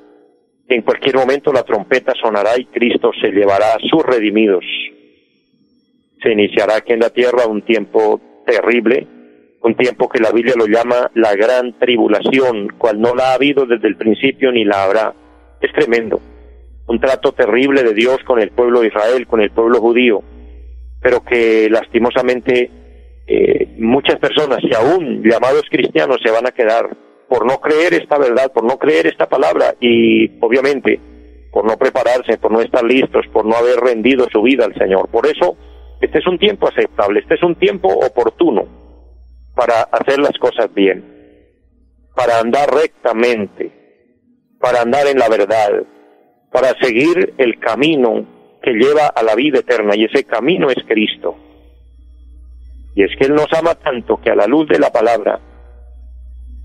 en 0.69 0.83
cualquier 0.83 1.17
momento 1.17 1.53
la 1.53 1.63
trompeta 1.63 2.13
sonará 2.21 2.59
y 2.59 2.67
Cristo 2.67 3.11
se 3.21 3.31
llevará 3.31 3.75
a 3.75 3.79
sus 3.89 4.03
redimidos. 4.05 4.65
Se 6.23 6.33
iniciará 6.33 6.77
aquí 6.77 6.93
en 6.93 7.01
la 7.01 7.11
tierra 7.11 7.47
un 7.47 7.63
tiempo 7.63 8.21
terrible, 8.45 9.07
un 9.63 9.75
tiempo 9.77 10.11
que 10.11 10.21
la 10.21 10.33
Biblia 10.33 10.55
lo 10.57 10.67
llama 10.67 11.11
la 11.15 11.35
gran 11.35 11.79
tribulación, 11.79 12.69
cual 12.77 13.01
no 13.01 13.15
la 13.15 13.31
ha 13.31 13.35
habido 13.35 13.65
desde 13.65 13.89
el 13.89 13.97
principio 13.97 14.53
ni 14.53 14.65
la 14.65 14.85
habrá. 14.85 15.15
Es 15.63 15.73
tremendo. 15.73 16.21
Un 16.89 17.01
trato 17.01 17.33
terrible 17.33 17.83
de 17.83 17.95
Dios 17.95 18.19
con 18.27 18.41
el 18.41 18.51
pueblo 18.51 18.81
de 18.81 18.89
Israel, 18.89 19.27
con 19.27 19.41
el 19.41 19.51
pueblo 19.51 19.81
judío, 19.81 20.23
pero 21.07 21.23
que 21.23 21.69
lastimosamente 21.71 22.69
eh, 23.29 23.77
muchas 23.79 24.17
personas 24.17 24.59
y 24.61 24.75
aún 24.75 25.23
llamados 25.23 25.63
cristianos 25.71 26.19
se 26.21 26.33
van 26.33 26.49
a 26.49 26.51
quedar 26.51 26.97
por 27.29 27.47
no 27.47 27.61
creer 27.61 27.95
esta 27.95 28.19
verdad, 28.19 28.51
por 28.53 28.65
no 28.65 28.77
creer 28.77 29.07
esta 29.07 29.29
palabra 29.29 29.77
y 29.79 30.37
obviamente 30.41 30.99
por 31.53 31.65
no 31.65 31.77
prepararse, 31.77 32.39
por 32.39 32.51
no 32.51 32.61
estar 32.61 32.83
listos, 32.83 33.25
por 33.33 33.47
no 33.47 33.55
haber 33.55 33.77
rendido 33.77 34.27
su 34.33 34.43
vida 34.43 34.65
al 34.65 34.75
Señor. 34.75 35.09
Por 35.09 35.27
eso, 35.27 35.57
este 36.01 36.19
es 36.19 36.27
un 36.27 36.41
tiempo 36.41 36.67
aceptable, 36.67 37.21
este 37.21 37.35
es 37.35 37.43
un 37.45 37.55
tiempo 37.55 37.87
oportuno 37.89 38.67
para 39.55 39.83
hacer 39.83 40.19
las 40.19 40.37
cosas 40.41 40.75
bien, 40.75 41.05
para 42.17 42.41
andar 42.41 42.69
rectamente, 42.75 43.71
para 44.59 44.83
andar 44.83 45.07
en 45.07 45.21
la 45.21 45.29
verdad, 45.29 45.85
para 46.51 46.75
seguir 46.81 47.33
el 47.39 47.61
camino 47.61 48.36
que 48.67 48.73
lleva 48.73 49.07
a 49.07 49.23
la 49.23 49.37
vida 49.37 49.61
eterna 49.61 49.95
y 49.95 50.07
ese 50.07 50.25
camino 50.25 50.69
es 50.71 50.83
Cristo. 50.89 51.37
Y 52.97 53.05
es 53.05 53.17
que 53.17 53.27
Él 53.27 53.35
nos 53.37 53.47
ama 53.53 53.77
tanto 53.77 54.21
que 54.21 54.31
a 54.31 54.35
la 54.35 54.49
luz 54.49 54.67
de 54.67 54.81
la 54.81 54.91
palabra 54.91 55.39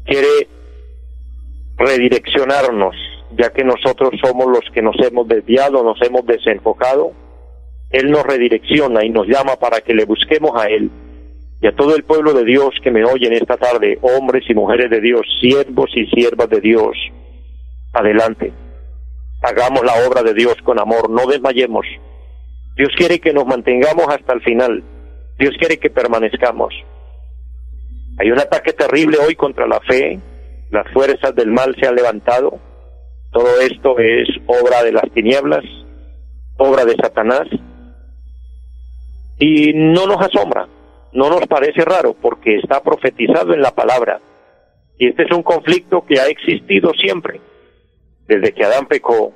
quiere 0.04 0.48
redireccionarnos, 1.78 2.96
ya 3.38 3.52
que 3.52 3.64
nosotros 3.64 4.14
somos 4.20 4.48
los 4.48 4.68
que 4.74 4.82
nos 4.82 4.96
hemos 5.00 5.28
desviado, 5.28 5.84
nos 5.84 6.02
hemos 6.02 6.26
desenfocado. 6.26 7.12
Él 7.92 8.10
nos 8.10 8.24
redirecciona 8.24 9.06
y 9.06 9.12
nos 9.12 9.28
llama 9.28 9.58
para 9.58 9.82
que 9.82 9.94
le 9.94 10.06
busquemos 10.06 10.60
a 10.60 10.66
Él 10.66 10.90
y 11.62 11.68
a 11.68 11.76
todo 11.76 11.96
el 11.96 12.04
pueblo 12.04 12.34
de 12.34 12.46
Dios 12.46 12.70
que 12.84 12.90
me 12.90 13.06
oye 13.06 13.28
en 13.28 13.34
esta 13.34 13.58
tarde, 13.58 14.00
hombres 14.02 14.44
y 14.50 14.56
mujeres 14.56 14.90
de 14.90 15.02
Dios, 15.02 15.22
siervos 15.40 15.92
y 15.94 16.08
siervas 16.08 16.50
de 16.50 16.62
Dios. 16.62 16.98
Adelante, 17.94 18.52
hagamos 19.42 19.84
la 19.84 20.08
obra 20.08 20.24
de 20.24 20.34
Dios 20.34 20.56
con 20.64 20.80
amor, 20.80 21.10
no 21.10 21.26
desmayemos. 21.28 21.86
Dios 22.76 22.90
quiere 22.96 23.20
que 23.20 23.34
nos 23.34 23.46
mantengamos 23.46 24.08
hasta 24.08 24.34
el 24.34 24.42
final. 24.42 24.84
Dios 25.38 25.54
quiere 25.60 25.78
que 25.78 25.90
permanezcamos. 25.90 26.74
Hay 28.20 28.32
un 28.32 28.40
ataque 28.40 28.74
terrible 28.74 29.18
hoy 29.18 29.36
contra 29.36 29.68
la 29.68 29.80
fe, 29.82 30.20
las 30.70 30.88
fuerzas 30.94 31.36
del 31.36 31.52
mal 31.52 31.76
se 31.80 31.88
han 31.88 31.96
levantado, 31.96 32.60
todo 33.32 33.60
esto 33.62 33.98
es 34.00 34.28
obra 34.46 34.84
de 34.84 34.92
las 34.92 35.10
tinieblas, 35.14 35.64
obra 36.58 36.86
de 36.86 36.96
Satanás, 36.96 37.48
y 39.40 39.74
no 39.74 40.06
nos 40.06 40.18
asombra, 40.18 40.68
no 41.14 41.30
nos 41.30 41.48
parece 41.48 41.84
raro, 41.84 42.14
porque 42.14 42.58
está 42.58 42.84
profetizado 42.84 43.54
en 43.54 43.62
la 43.62 43.72
palabra, 43.72 44.22
y 45.00 45.08
este 45.08 45.24
es 45.24 45.32
un 45.32 45.44
conflicto 45.44 46.06
que 46.06 46.20
ha 46.20 46.28
existido 46.28 46.92
siempre, 46.94 47.42
desde 48.32 48.54
que 48.54 48.64
Adán 48.64 48.86
pecó 48.86 49.34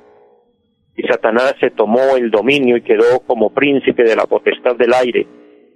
y 0.96 1.02
Satanás 1.02 1.54
se 1.60 1.70
tomó 1.70 2.16
el 2.16 2.30
dominio 2.30 2.78
y 2.78 2.82
quedó 2.82 3.20
como 3.26 3.52
príncipe 3.52 4.02
de 4.02 4.16
la 4.16 4.24
potestad 4.24 4.76
del 4.76 4.94
aire, 4.94 5.26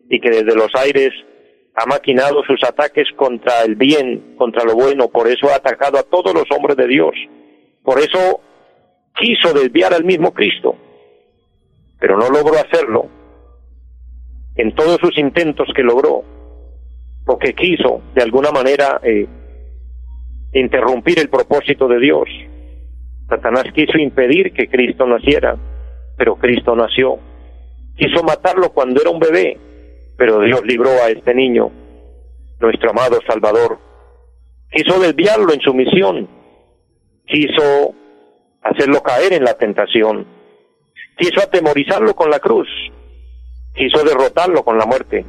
y 0.09 0.19
que 0.19 0.31
desde 0.31 0.57
los 0.57 0.75
aires 0.75 1.11
ha 1.75 1.85
maquinado 1.85 2.43
sus 2.45 2.65
ataques 2.65 3.07
contra 3.17 3.63
el 3.63 3.75
bien, 3.75 4.37
contra 4.39 4.65
lo 4.65 4.75
bueno, 4.75 5.09
por 5.09 5.29
eso 5.29 5.51
ha 5.51 5.57
atacado 5.57 5.99
a 5.99 6.03
todos 6.03 6.33
los 6.33 6.45
hombres 6.51 6.79
de 6.79 6.87
Dios. 6.87 7.13
Por 7.83 7.99
eso 7.99 8.41
quiso 9.15 9.53
desviar 9.53 9.93
al 9.93 10.05
mismo 10.05 10.33
Cristo, 10.33 10.75
pero 11.99 12.17
no 12.17 12.31
logró 12.31 12.55
hacerlo. 12.55 13.07
En 14.57 14.75
todos 14.75 14.99
sus 15.01 15.17
intentos 15.19 15.69
que 15.77 15.83
logró, 15.83 16.25
porque 17.27 17.53
quiso 17.53 18.01
de 18.15 18.23
alguna 18.23 18.51
manera 18.51 18.99
eh, 19.03 19.27
interrumpir 20.55 21.19
el 21.19 21.29
propósito 21.29 21.87
de 21.87 22.01
Dios. 22.01 22.29
Satanás 23.31 23.65
quiso 23.73 23.97
impedir 23.97 24.53
que 24.53 24.69
Cristo 24.69 25.07
naciera, 25.07 25.57
pero 26.19 26.35
Cristo 26.37 26.75
nació. 26.75 27.19
Quiso 27.97 28.25
matarlo 28.25 28.73
cuando 28.73 29.01
era 29.01 29.11
un 29.11 29.21
bebé, 29.21 29.57
pero 30.19 30.41
Dios 30.41 30.63
libró 30.65 30.91
a 30.91 31.09
este 31.11 31.33
niño, 31.33 31.71
nuestro 32.59 32.91
amado 32.91 33.21
Salvador. 33.27 33.79
Quiso 34.71 34.99
desviarlo 34.99 35.53
en 35.53 35.61
su 35.61 35.73
misión, 35.73 36.29
quiso 37.27 37.95
hacerlo 38.63 39.01
caer 39.03 39.33
en 39.33 39.45
la 39.45 39.55
tentación, 39.55 40.27
quiso 41.17 41.41
atemorizarlo 41.41 42.15
con 42.15 42.31
la 42.31 42.41
cruz, 42.41 42.69
quiso 43.75 44.03
derrotarlo 44.03 44.65
con 44.65 44.77
la 44.77 44.87
muerte. 44.87 45.25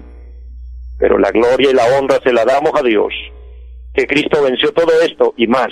Pero 0.97 1.19
la 1.19 1.29
gloria 1.29 1.69
y 1.69 1.73
la 1.73 1.85
honra 1.97 2.19
se 2.23 2.33
la 2.33 2.45
damos 2.45 2.71
a 2.75 2.83
Dios, 2.83 3.13
que 3.93 4.07
Cristo 4.07 4.41
venció 4.43 4.71
todo 4.71 4.91
esto 5.03 5.35
y 5.37 5.45
más. 5.45 5.69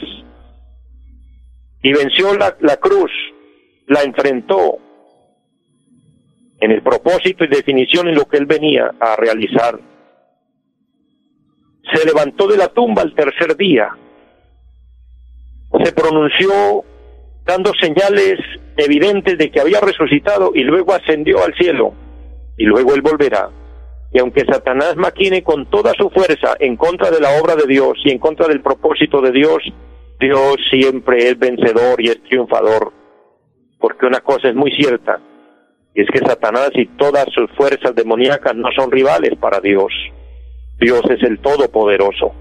Y 1.82 1.94
venció 1.94 2.36
la, 2.36 2.56
la 2.60 2.78
cruz, 2.78 3.12
la 3.88 4.04
enfrentó, 4.04 4.78
en 6.62 6.72
el 6.72 6.82
propósito 6.82 7.46
y 7.46 7.48
definición 7.48 8.08
en 8.10 8.16
lo 8.16 8.26
que 8.26 8.38
él 8.38 8.46
venía 8.46 8.92
a 9.00 9.16
realizar. 9.16 9.80
Se 11.94 12.06
levantó 12.06 12.48
de 12.48 12.58
la 12.58 12.68
tumba 12.68 13.02
al 13.02 13.16
tercer 13.16 13.56
día, 13.56 13.90
se 15.84 15.92
pronunció 15.94 16.84
dando 17.46 17.72
señales 17.80 18.40
evidentes 18.78 19.38
de 19.38 19.50
que 19.50 19.60
había 19.60 19.80
resucitado 19.80 20.52
y 20.54 20.64
luego 20.64 20.94
ascendió 20.94 21.44
al 21.44 21.54
cielo 21.56 21.94
y 22.58 22.66
luego 22.66 22.94
él 22.94 23.02
volverá. 23.02 23.50
Y 24.12 24.20
aunque 24.20 24.46
Satanás 24.46 24.96
maquine 24.96 25.44
con 25.44 25.70
toda 25.70 25.94
su 25.94 26.10
fuerza 26.10 26.56
en 26.60 26.76
contra 26.76 27.12
de 27.12 27.20
la 27.20 27.40
obra 27.40 27.56
de 27.56 27.68
Dios 27.68 27.94
y 28.04 28.12
en 28.12 28.20
contra 28.20 28.48
del 28.48 28.62
propósito 28.62 29.22
de 29.22 29.32
Dios, 29.32 29.64
Dios 30.20 30.58
siempre 30.70 31.30
es 31.30 31.40
vencedor 31.40 32.02
y 32.02 32.10
es 32.10 32.22
triunfador. 32.24 32.92
Porque 33.80 34.06
una 34.06 34.20
cosa 34.20 34.50
es 34.50 34.56
muy 34.56 34.72
cierta, 34.72 35.20
y 35.96 36.02
es 36.02 36.08
que 36.12 36.20
Satanás 36.20 36.72
y 36.74 36.86
todas 36.98 37.26
sus 37.34 37.50
fuerzas 37.52 37.96
demoníacas 37.96 38.56
no 38.56 38.70
son 38.76 38.92
rivales 38.92 39.32
para 39.40 39.62
Dios. 39.62 39.92
Dios 40.80 41.02
es 41.10 41.24
el 41.24 41.40
Todopoderoso. 41.40 42.34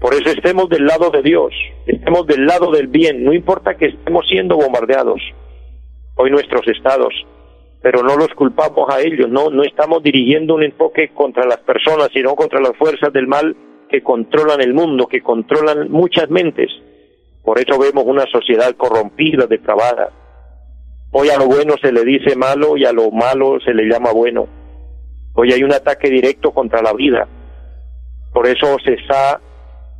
Por 0.00 0.12
eso 0.14 0.30
estemos 0.30 0.68
del 0.68 0.84
lado 0.86 1.10
de 1.10 1.22
Dios, 1.22 1.52
estemos 1.86 2.26
del 2.26 2.46
lado 2.46 2.70
del 2.70 2.88
bien, 2.88 3.24
no 3.24 3.32
importa 3.32 3.76
que 3.76 3.86
estemos 3.86 4.26
siendo 4.28 4.56
bombardeados 4.56 5.20
hoy 6.16 6.30
nuestros 6.30 6.66
estados, 6.68 7.14
pero 7.82 8.02
no 8.02 8.16
los 8.16 8.28
culpamos 8.34 8.88
a 8.92 9.00
ellos, 9.00 9.28
no, 9.28 9.50
no 9.50 9.62
estamos 9.62 10.02
dirigiendo 10.02 10.54
un 10.54 10.62
enfoque 10.62 11.10
contra 11.14 11.46
las 11.46 11.58
personas, 11.58 12.10
sino 12.12 12.34
contra 12.34 12.60
las 12.60 12.76
fuerzas 12.76 13.12
del 13.12 13.26
mal 13.26 13.56
que 13.88 14.02
controlan 14.02 14.60
el 14.60 14.74
mundo, 14.74 15.06
que 15.06 15.22
controlan 15.22 15.90
muchas 15.90 16.28
mentes. 16.30 16.70
Por 17.44 17.60
eso 17.60 17.78
vemos 17.78 18.04
una 18.06 18.24
sociedad 18.32 18.74
corrompida, 18.76 19.46
depravada, 19.46 20.10
Hoy 21.16 21.28
a 21.28 21.38
lo 21.38 21.46
bueno 21.46 21.74
se 21.80 21.92
le 21.92 22.04
dice 22.04 22.34
malo 22.34 22.76
y 22.76 22.84
a 22.84 22.92
lo 22.92 23.12
malo 23.12 23.60
se 23.60 23.72
le 23.72 23.84
llama 23.84 24.10
bueno. 24.12 24.48
Hoy 25.34 25.52
hay 25.52 25.62
un 25.62 25.72
ataque 25.72 26.10
directo 26.10 26.50
contra 26.50 26.82
la 26.82 26.92
vida. 26.92 27.28
Por 28.32 28.48
eso 28.48 28.76
se 28.84 28.94
está 28.94 29.40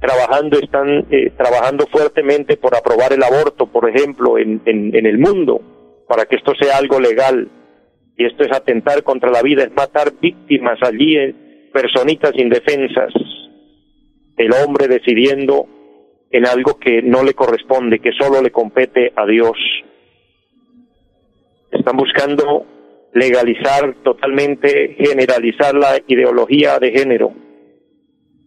trabajando, 0.01 0.59
están 0.59 1.07
eh, 1.13 1.31
trabajando 1.37 1.87
fuertemente 1.87 2.57
por 2.57 2.75
aprobar 2.75 3.13
el 3.13 3.23
aborto, 3.23 3.69
por 3.69 3.89
ejemplo, 3.89 4.39
en, 4.39 4.61
en, 4.67 5.07
el 5.07 5.19
mundo, 5.19 5.61
para 6.09 6.25
que 6.25 6.35
esto 6.35 6.53
sea 6.61 6.79
algo 6.79 6.99
legal. 6.99 7.49
Y 8.17 8.27
esto 8.27 8.43
es 8.43 8.51
atentar 8.51 9.05
contra 9.05 9.31
la 9.31 9.43
vida, 9.43 9.63
es 9.63 9.73
matar 9.73 10.15
víctimas 10.21 10.81
allí, 10.83 11.17
eh, 11.17 11.71
personitas 11.73 12.33
indefensas. 12.35 13.13
El 14.37 14.53
hombre 14.53 14.89
decidiendo 14.89 15.69
en 16.35 16.49
algo 16.49 16.81
que 16.81 17.01
no 17.01 17.23
le 17.23 17.33
corresponde, 17.33 18.01
que 18.01 18.11
solo 18.11 18.43
le 18.43 18.51
compete 18.51 19.13
a 19.15 19.25
Dios. 19.25 19.57
Están 21.71 21.97
buscando 21.97 22.67
legalizar 23.13 23.95
totalmente, 24.03 24.97
generalizar 24.99 25.77
la 25.77 25.97
ideología 26.09 26.81
de 26.81 26.91
género. 26.91 27.33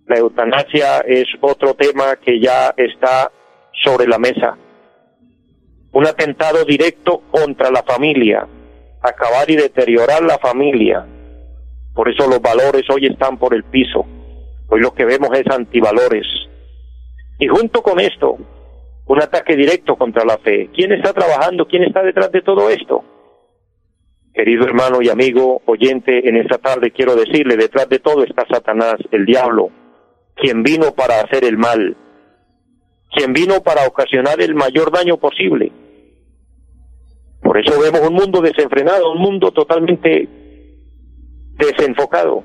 La 0.05 0.17
eutanasia 0.17 0.99
es 1.07 1.27
otro 1.39 1.75
tema 1.75 2.17
que 2.17 2.41
ya 2.41 2.73
está 2.75 3.31
sobre 3.85 4.05
la 4.05 4.19
mesa. 4.19 4.57
Un 5.93 6.07
atentado 6.07 6.65
directo 6.65 7.21
contra 7.31 7.71
la 7.71 7.83
familia, 7.83 8.45
acabar 9.01 9.49
y 9.49 9.55
deteriorar 9.55 10.23
la 10.23 10.37
familia. 10.39 11.05
Por 11.95 12.09
eso 12.09 12.27
los 12.27 12.41
valores 12.41 12.83
hoy 12.89 13.05
están 13.05 13.37
por 13.37 13.53
el 13.53 13.63
piso. 13.63 14.05
Hoy 14.67 14.81
lo 14.81 14.93
que 14.93 15.05
vemos 15.05 15.29
es 15.37 15.47
antivalores. 15.47 16.25
Y 17.39 17.47
junto 17.47 17.81
con 17.81 17.99
esto, 17.99 18.37
un 19.07 19.21
ataque 19.21 19.55
directo 19.55 19.95
contra 19.95 20.25
la 20.25 20.37
fe. 20.37 20.69
¿Quién 20.73 20.91
está 20.91 21.13
trabajando? 21.13 21.65
¿Quién 21.67 21.83
está 21.83 22.03
detrás 22.03 22.31
de 22.31 22.41
todo 22.41 22.69
esto? 22.69 23.03
Querido 24.33 24.65
hermano 24.65 25.01
y 25.01 25.09
amigo 25.09 25.61
oyente, 25.65 26.27
en 26.27 26.37
esta 26.37 26.57
tarde 26.57 26.91
quiero 26.91 27.15
decirle, 27.15 27.57
detrás 27.57 27.89
de 27.89 27.99
todo 27.99 28.23
está 28.23 28.45
Satanás, 28.47 28.95
el 29.11 29.25
diablo, 29.25 29.71
quien 30.35 30.61
vino 30.61 30.91
para 30.91 31.21
hacer 31.21 31.43
el 31.43 31.57
mal, 31.57 31.97
quien 33.11 33.33
vino 33.33 33.63
para 33.63 33.87
ocasionar 33.87 34.39
el 34.41 34.53
mayor 34.53 34.91
daño 34.91 35.17
posible. 35.17 35.71
Por 37.41 37.57
eso 37.57 37.79
vemos 37.79 38.01
un 38.01 38.13
mundo 38.13 38.41
desenfrenado, 38.41 39.11
un 39.11 39.19
mundo 39.19 39.51
totalmente 39.51 40.27
desenfocado. 41.53 42.43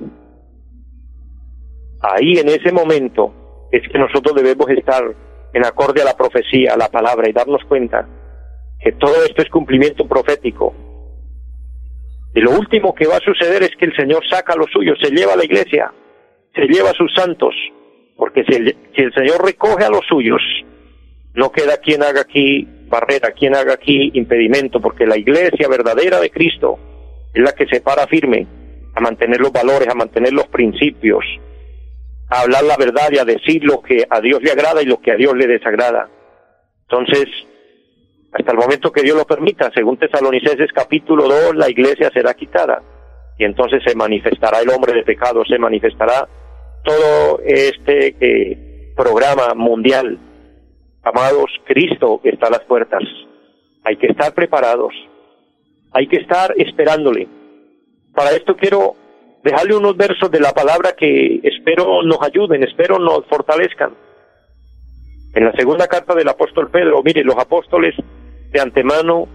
Ahí 2.00 2.38
en 2.38 2.49
ese 2.49 2.72
momento 2.72 3.41
es 3.73 3.88
que 3.88 3.99
nosotros 3.99 4.37
debemos 4.37 4.69
estar 4.71 5.02
en 5.55 5.64
acorde 5.64 6.02
a 6.02 6.05
la 6.05 6.17
profecía, 6.17 6.75
a 6.75 6.76
la 6.76 6.88
palabra 6.88 7.29
y 7.29 7.33
darnos 7.33 7.64
cuenta 7.64 8.07
que 8.79 8.93
todo 8.93 9.25
esto 9.25 9.43
es 9.43 9.49
cumplimiento 9.49 10.07
profético. 10.07 10.75
Y 12.35 12.41
lo 12.41 12.52
último 12.52 12.95
que 12.95 13.07
va 13.07 13.17
a 13.17 13.21
suceder 13.21 13.62
es 13.62 13.71
que 13.79 13.87
el 13.87 13.97
Señor 13.97 14.23
saca 14.29 14.52
a 14.52 14.57
los 14.57 14.71
suyos, 14.71 14.99
se 15.00 15.11
lleva 15.11 15.33
a 15.33 15.37
la 15.37 15.45
iglesia, 15.45 15.93
se 16.55 16.62
lleva 16.62 16.91
a 16.91 16.95
sus 16.95 17.12
santos, 17.14 17.55
porque 18.17 18.45
si 18.45 18.55
el, 18.55 18.76
si 18.95 19.02
el 19.02 19.12
Señor 19.14 19.45
recoge 19.45 19.85
a 19.85 19.91
los 19.91 20.05
suyos, 20.07 20.41
no 21.35 21.50
queda 21.50 21.79
quien 21.79 22.02
haga 22.02 22.23
aquí 22.23 22.69
barrera, 22.88 23.33
quien 23.33 23.55
haga 23.55 23.75
aquí 23.75 24.11
impedimento, 24.14 24.81
porque 24.81 25.07
la 25.07 25.17
iglesia 25.17 25.69
verdadera 25.69 26.21
de 26.21 26.31
Cristo 26.31 26.79
es 27.33 27.43
la 27.43 27.52
que 27.52 27.67
se 27.67 27.81
para 27.81 28.07
firme 28.07 28.47
a 28.95 29.00
mantener 29.00 29.41
los 29.41 29.52
valores, 29.52 29.88
a 29.88 29.95
mantener 29.95 30.33
los 30.33 30.47
principios, 30.49 31.25
hablar 32.40 32.64
la 32.64 32.76
verdad 32.76 33.10
y 33.10 33.18
a 33.18 33.24
decir 33.24 33.62
lo 33.64 33.82
que 33.82 34.06
a 34.08 34.20
Dios 34.20 34.42
le 34.42 34.50
agrada 34.50 34.82
y 34.82 34.86
lo 34.86 35.00
que 35.00 35.12
a 35.12 35.16
Dios 35.16 35.36
le 35.36 35.46
desagrada. 35.46 36.08
Entonces, 36.88 37.26
hasta 38.32 38.52
el 38.52 38.58
momento 38.58 38.90
que 38.90 39.02
Dios 39.02 39.16
lo 39.16 39.26
permita. 39.26 39.70
Según 39.74 39.98
Tesalonicenses 39.98 40.72
capítulo 40.72 41.28
2, 41.28 41.56
la 41.56 41.68
iglesia 41.68 42.10
será 42.12 42.34
quitada 42.34 42.82
y 43.38 43.44
entonces 43.44 43.82
se 43.84 43.94
manifestará 43.94 44.60
el 44.60 44.70
hombre 44.70 44.94
de 44.94 45.02
pecado, 45.02 45.44
se 45.44 45.58
manifestará 45.58 46.28
todo 46.84 47.40
este 47.44 48.16
eh, 48.20 48.92
programa 48.96 49.54
mundial. 49.54 50.18
Amados, 51.02 51.50
Cristo 51.64 52.20
está 52.24 52.46
a 52.46 52.50
las 52.50 52.64
puertas. 52.64 53.02
Hay 53.84 53.96
que 53.96 54.06
estar 54.06 54.32
preparados, 54.32 54.94
hay 55.92 56.06
que 56.06 56.16
estar 56.16 56.54
esperándole. 56.56 57.28
Para 58.14 58.30
esto 58.30 58.56
quiero 58.56 58.94
dejarle 59.42 59.76
unos 59.76 59.96
versos 59.96 60.30
de 60.30 60.40
la 60.40 60.52
palabra 60.52 60.93
que 60.97 61.40
espero 61.43 62.02
nos 62.02 62.19
ayuden, 62.23 62.62
espero 62.62 62.99
nos 62.99 63.26
fortalezcan. 63.26 63.95
En 65.34 65.45
la 65.45 65.52
segunda 65.52 65.86
carta 65.86 66.14
del 66.14 66.28
apóstol 66.28 66.71
Pedro, 66.71 67.02
mire, 67.02 67.25
los 67.25 67.36
apóstoles 67.36 67.95
de 68.50 68.60
antemano 68.60 69.26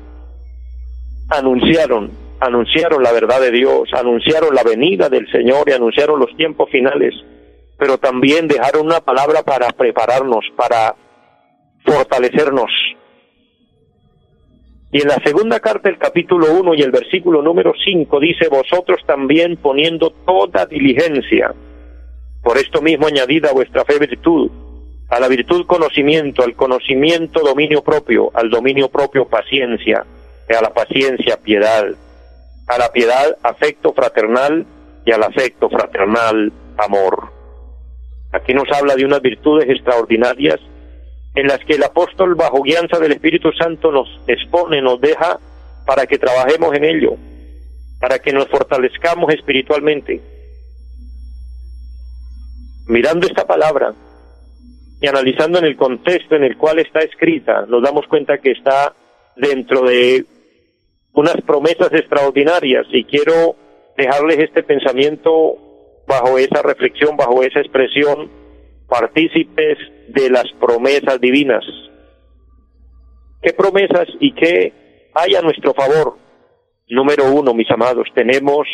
anunciaron, 1.29 2.11
anunciaron 2.39 3.03
la 3.03 3.11
verdad 3.11 3.41
de 3.41 3.51
Dios, 3.51 3.89
anunciaron 3.93 4.53
la 4.53 4.63
venida 4.63 5.09
del 5.09 5.29
Señor 5.31 5.67
y 5.67 5.73
anunciaron 5.73 6.19
los 6.19 6.35
tiempos 6.37 6.69
finales, 6.69 7.13
pero 7.77 7.97
también 7.97 8.47
dejaron 8.47 8.85
una 8.85 9.01
palabra 9.01 9.43
para 9.43 9.69
prepararnos, 9.69 10.45
para 10.55 10.95
fortalecernos. 11.83 12.71
Y 14.91 15.01
en 15.01 15.09
la 15.09 15.19
segunda 15.23 15.59
carta, 15.59 15.89
el 15.89 15.97
capítulo 15.97 16.53
1 16.53 16.75
y 16.75 16.81
el 16.81 16.91
versículo 16.91 17.41
número 17.41 17.73
5 17.83 18.19
dice, 18.19 18.47
vosotros 18.47 19.01
también 19.05 19.57
poniendo 19.57 20.11
toda 20.11 20.65
diligencia, 20.65 21.53
por 22.41 22.57
esto 22.57 22.81
mismo 22.81 23.07
añadida 23.07 23.51
vuestra 23.51 23.83
fe 23.83 23.99
virtud, 23.99 24.49
a 25.09 25.19
la 25.19 25.27
virtud 25.27 25.65
conocimiento, 25.65 26.43
al 26.43 26.55
conocimiento 26.55 27.41
dominio 27.41 27.83
propio, 27.83 28.31
al 28.33 28.49
dominio 28.49 28.89
propio 28.89 29.27
paciencia, 29.27 30.05
a 30.49 30.61
la 30.61 30.73
paciencia 30.73 31.37
piedad, 31.37 31.85
a 32.67 32.77
la 32.77 32.89
piedad 32.91 33.37
afecto 33.43 33.93
fraternal 33.93 34.65
y 35.05 35.11
al 35.11 35.23
afecto 35.23 35.69
fraternal 35.69 36.53
amor. 36.77 37.31
Aquí 38.31 38.53
nos 38.53 38.69
habla 38.71 38.95
de 38.95 39.05
unas 39.05 39.21
virtudes 39.21 39.69
extraordinarias 39.69 40.59
en 41.37 41.45
las 41.45 41.59
que 41.65 41.75
el 41.75 41.83
apóstol 41.83 42.33
bajo 42.33 42.63
guianza 42.63 42.97
del 42.97 43.11
Espíritu 43.11 43.51
Santo 43.51 43.91
nos 43.91 44.07
expone, 44.25 44.81
nos 44.81 44.99
deja 44.99 45.39
para 45.85 46.07
que 46.07 46.17
trabajemos 46.17 46.73
en 46.75 46.83
ello, 46.83 47.15
para 48.01 48.17
que 48.17 48.33
nos 48.33 48.47
fortalezcamos 48.47 49.31
espiritualmente. 49.31 50.19
Mirando 52.87 53.27
esta 53.27 53.45
palabra, 53.45 53.93
y 54.99 55.05
analizando 55.05 55.59
en 55.59 55.65
el 55.65 55.77
contexto 55.77 56.35
en 56.35 56.43
el 56.43 56.57
cual 56.57 56.79
está 56.79 57.01
escrita, 57.01 57.67
nos 57.67 57.83
damos 57.83 58.07
cuenta 58.07 58.39
que 58.39 58.53
está 58.53 58.95
dentro 59.35 59.83
de 59.83 60.25
unas 61.13 61.39
promesas 61.45 61.93
extraordinarias 61.93 62.87
y 62.89 63.03
quiero 63.03 63.55
dejarles 63.95 64.39
este 64.39 64.63
pensamiento 64.63 65.55
bajo 66.07 66.39
esa 66.39 66.63
reflexión, 66.63 67.15
bajo 67.15 67.43
esa 67.43 67.59
expresión, 67.59 68.27
partícipes 68.87 69.77
de 70.09 70.29
las 70.29 70.45
promesas 70.59 71.19
divinas. 71.19 71.63
¿Qué 73.41 73.53
promesas 73.53 74.07
y 74.19 74.33
qué 74.33 75.09
hay 75.13 75.35
a 75.35 75.41
nuestro 75.41 75.73
favor? 75.73 76.17
Número 76.89 77.31
uno, 77.31 77.53
mis 77.53 77.69
amados, 77.69 78.07
tenemos 78.15 78.67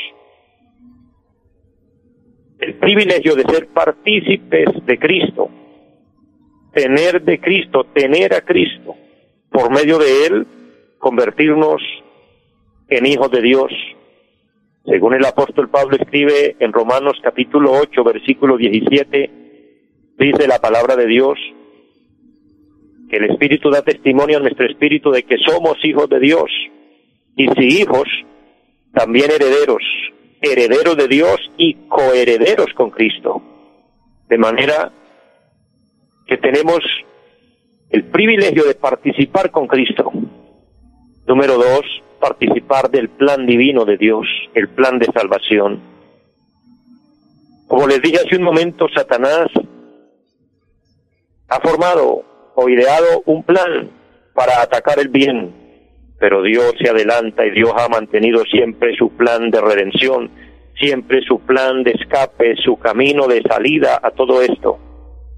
el 2.60 2.76
privilegio 2.76 3.36
de 3.36 3.44
ser 3.44 3.68
partícipes 3.70 4.68
de 4.86 5.00
Cristo 5.00 5.50
tener 6.74 7.22
de 7.22 7.40
Cristo, 7.40 7.86
tener 7.94 8.34
a 8.34 8.42
Cristo, 8.42 8.96
por 9.52 9.72
medio 9.72 10.00
de 10.00 10.26
Él, 10.26 10.48
convertirnos 10.98 11.82
en 12.90 13.06
hijos 13.06 13.32
de 13.32 13.42
Dios. 13.42 13.72
Según 14.86 15.14
el 15.14 15.26
apóstol 15.26 15.70
Pablo 15.70 15.96
escribe 15.96 16.58
en 16.60 16.74
Romanos 16.74 17.18
capítulo 17.24 17.72
8, 17.72 18.04
versículo 18.04 18.58
17, 18.58 19.43
dice 20.18 20.48
la 20.48 20.60
palabra 20.60 20.96
de 20.96 21.08
Dios, 21.08 21.38
que 23.10 23.18
el 23.18 23.32
Espíritu 23.32 23.70
da 23.70 23.82
testimonio 23.82 24.38
a 24.38 24.42
nuestro 24.42 24.66
espíritu 24.66 25.12
de 25.12 25.24
que 25.24 25.38
somos 25.38 25.78
hijos 25.84 26.10
de 26.10 26.20
Dios, 26.20 26.50
y 27.36 27.48
si 27.50 27.82
hijos, 27.82 28.08
también 28.94 29.32
herederos, 29.32 29.84
herederos 30.42 30.98
de 30.98 31.08
Dios 31.08 31.38
y 31.58 31.74
coherederos 31.88 32.68
con 32.76 32.92
Cristo. 32.92 33.42
De 34.30 34.38
manera 34.38 34.92
que 36.28 36.38
tenemos 36.38 36.80
el 37.90 38.06
privilegio 38.06 38.64
de 38.66 38.76
participar 38.76 39.52
con 39.52 39.68
Cristo. 39.68 40.12
Número 41.28 41.56
dos, 41.56 41.82
participar 42.20 42.90
del 42.90 43.10
plan 43.10 43.46
divino 43.46 43.86
de 43.86 43.98
Dios, 43.98 44.26
el 44.54 44.70
plan 44.70 44.98
de 45.00 45.08
salvación. 45.08 45.82
Como 47.68 47.88
les 47.88 48.02
dije 48.02 48.18
hace 48.18 48.36
un 48.36 48.44
momento, 48.44 48.88
Satanás 48.94 49.48
ha 51.50 51.60
formado 51.60 52.24
o 52.56 52.70
ideado 52.70 53.24
un 53.26 53.44
plan 53.44 53.90
para 54.34 54.62
atacar 54.62 55.00
el 55.00 55.10
bien, 55.10 55.54
pero 56.20 56.42
Dios 56.42 56.74
se 56.82 56.90
adelanta 56.90 57.46
y 57.46 57.52
Dios 57.52 57.72
ha 57.76 57.88
mantenido 57.90 58.44
siempre 58.46 58.96
su 58.96 59.10
plan 59.12 59.52
de 59.52 59.62
redención, 59.62 60.30
siempre 60.80 61.22
su 61.22 61.40
plan 61.42 61.84
de 61.84 61.92
escape, 61.92 62.56
su 62.64 62.78
camino 62.78 63.28
de 63.28 63.42
salida 63.42 64.00
a 64.02 64.12
todo 64.12 64.42
esto. 64.42 64.80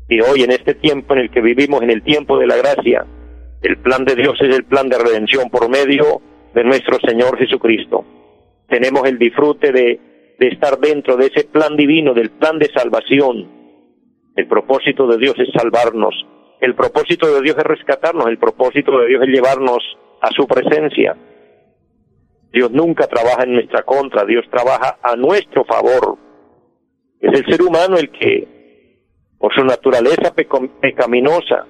Y 0.07 0.21
hoy, 0.21 0.43
en 0.43 0.51
este 0.51 0.75
tiempo 0.75 1.13
en 1.13 1.21
el 1.21 1.31
que 1.31 1.41
vivimos, 1.41 1.81
en 1.81 1.89
el 1.89 2.03
tiempo 2.03 2.37
de 2.37 2.47
la 2.47 2.57
gracia, 2.57 3.05
el 3.61 3.77
plan 3.77 4.05
de 4.05 4.15
Dios 4.15 4.37
es 4.39 4.55
el 4.55 4.65
plan 4.65 4.87
de 4.87 4.99
redención 4.99 5.49
por 5.49 5.69
medio 5.69 6.21
de 6.53 6.63
nuestro 6.63 6.99
Señor 6.99 7.37
Jesucristo. 7.37 8.05
Tenemos 8.69 9.03
el 9.05 9.17
disfrute 9.17 9.71
de, 9.71 9.99
de 10.37 10.47
estar 10.47 10.77
dentro 10.77 11.17
de 11.17 11.27
ese 11.27 11.45
plan 11.45 11.75
divino, 11.75 12.13
del 12.13 12.29
plan 12.29 12.59
de 12.59 12.69
salvación. 12.71 13.64
El 14.35 14.47
propósito 14.47 15.07
de 15.07 15.17
Dios 15.17 15.35
es 15.37 15.47
salvarnos. 15.53 16.13
El 16.59 16.75
propósito 16.75 17.33
de 17.33 17.41
Dios 17.41 17.57
es 17.57 17.63
rescatarnos. 17.63 18.27
El 18.27 18.37
propósito 18.37 18.99
de 18.99 19.07
Dios 19.07 19.23
es 19.23 19.29
llevarnos 19.29 19.79
a 20.21 20.29
su 20.31 20.45
presencia. 20.45 21.15
Dios 22.51 22.71
nunca 22.71 23.07
trabaja 23.07 23.43
en 23.43 23.53
nuestra 23.53 23.83
contra, 23.83 24.25
Dios 24.25 24.45
trabaja 24.49 24.97
a 25.03 25.15
nuestro 25.15 25.65
favor. 25.65 26.17
Es 27.19 27.37
el 27.39 27.45
ser 27.45 27.61
humano 27.61 27.97
el 27.97 28.09
que, 28.11 29.01
por 29.37 29.53
su 29.53 29.63
naturaleza 29.63 30.33
pecaminosa, 30.33 31.65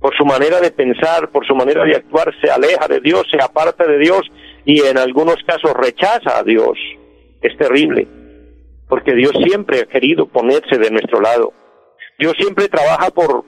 por 0.00 0.16
su 0.16 0.24
manera 0.24 0.60
de 0.60 0.70
pensar, 0.70 1.30
por 1.30 1.46
su 1.46 1.54
manera 1.54 1.84
de 1.84 1.96
actuar, 1.96 2.32
se 2.40 2.50
aleja 2.50 2.88
de 2.88 3.00
Dios, 3.00 3.26
se 3.30 3.42
aparta 3.42 3.86
de 3.86 3.98
Dios 3.98 4.22
y 4.64 4.80
en 4.80 4.96
algunos 4.96 5.36
casos 5.46 5.74
rechaza 5.74 6.38
a 6.38 6.42
Dios. 6.42 6.78
Es 7.42 7.56
terrible, 7.58 8.08
porque 8.88 9.14
Dios 9.14 9.32
siempre 9.44 9.80
ha 9.80 9.86
querido 9.86 10.26
ponerse 10.26 10.78
de 10.78 10.90
nuestro 10.90 11.20
lado. 11.20 11.52
Dios 12.20 12.34
siempre 12.38 12.68
trabaja 12.68 13.10
por, 13.10 13.44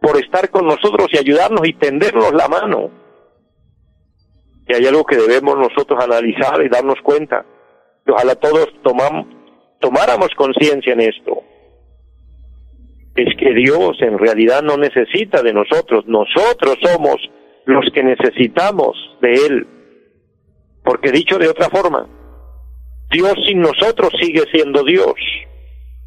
por 0.00 0.16
estar 0.22 0.48
con 0.50 0.66
nosotros 0.66 1.08
y 1.12 1.18
ayudarnos 1.18 1.66
y 1.66 1.72
tendernos 1.72 2.32
la 2.32 2.46
mano. 2.46 2.90
Y 4.68 4.74
hay 4.74 4.86
algo 4.86 5.04
que 5.04 5.16
debemos 5.16 5.56
nosotros 5.56 5.98
analizar 6.02 6.62
y 6.62 6.68
darnos 6.68 7.00
cuenta. 7.02 7.44
ojalá 8.06 8.36
todos 8.36 8.68
tomáramos 9.80 10.30
conciencia 10.36 10.92
en 10.92 11.00
esto 11.00 11.42
es 13.16 13.36
que 13.36 13.52
Dios 13.54 13.96
en 14.00 14.18
realidad 14.18 14.62
no 14.62 14.76
necesita 14.76 15.42
de 15.42 15.52
nosotros, 15.52 16.04
nosotros 16.06 16.76
somos 16.82 17.16
los 17.66 17.84
que 17.92 18.02
necesitamos 18.02 18.96
de 19.20 19.34
Él. 19.34 19.66
Porque 20.84 21.10
dicho 21.10 21.38
de 21.38 21.48
otra 21.48 21.68
forma, 21.68 22.06
Dios 23.10 23.34
sin 23.46 23.60
nosotros 23.60 24.10
sigue 24.20 24.44
siendo 24.52 24.84
Dios. 24.84 25.14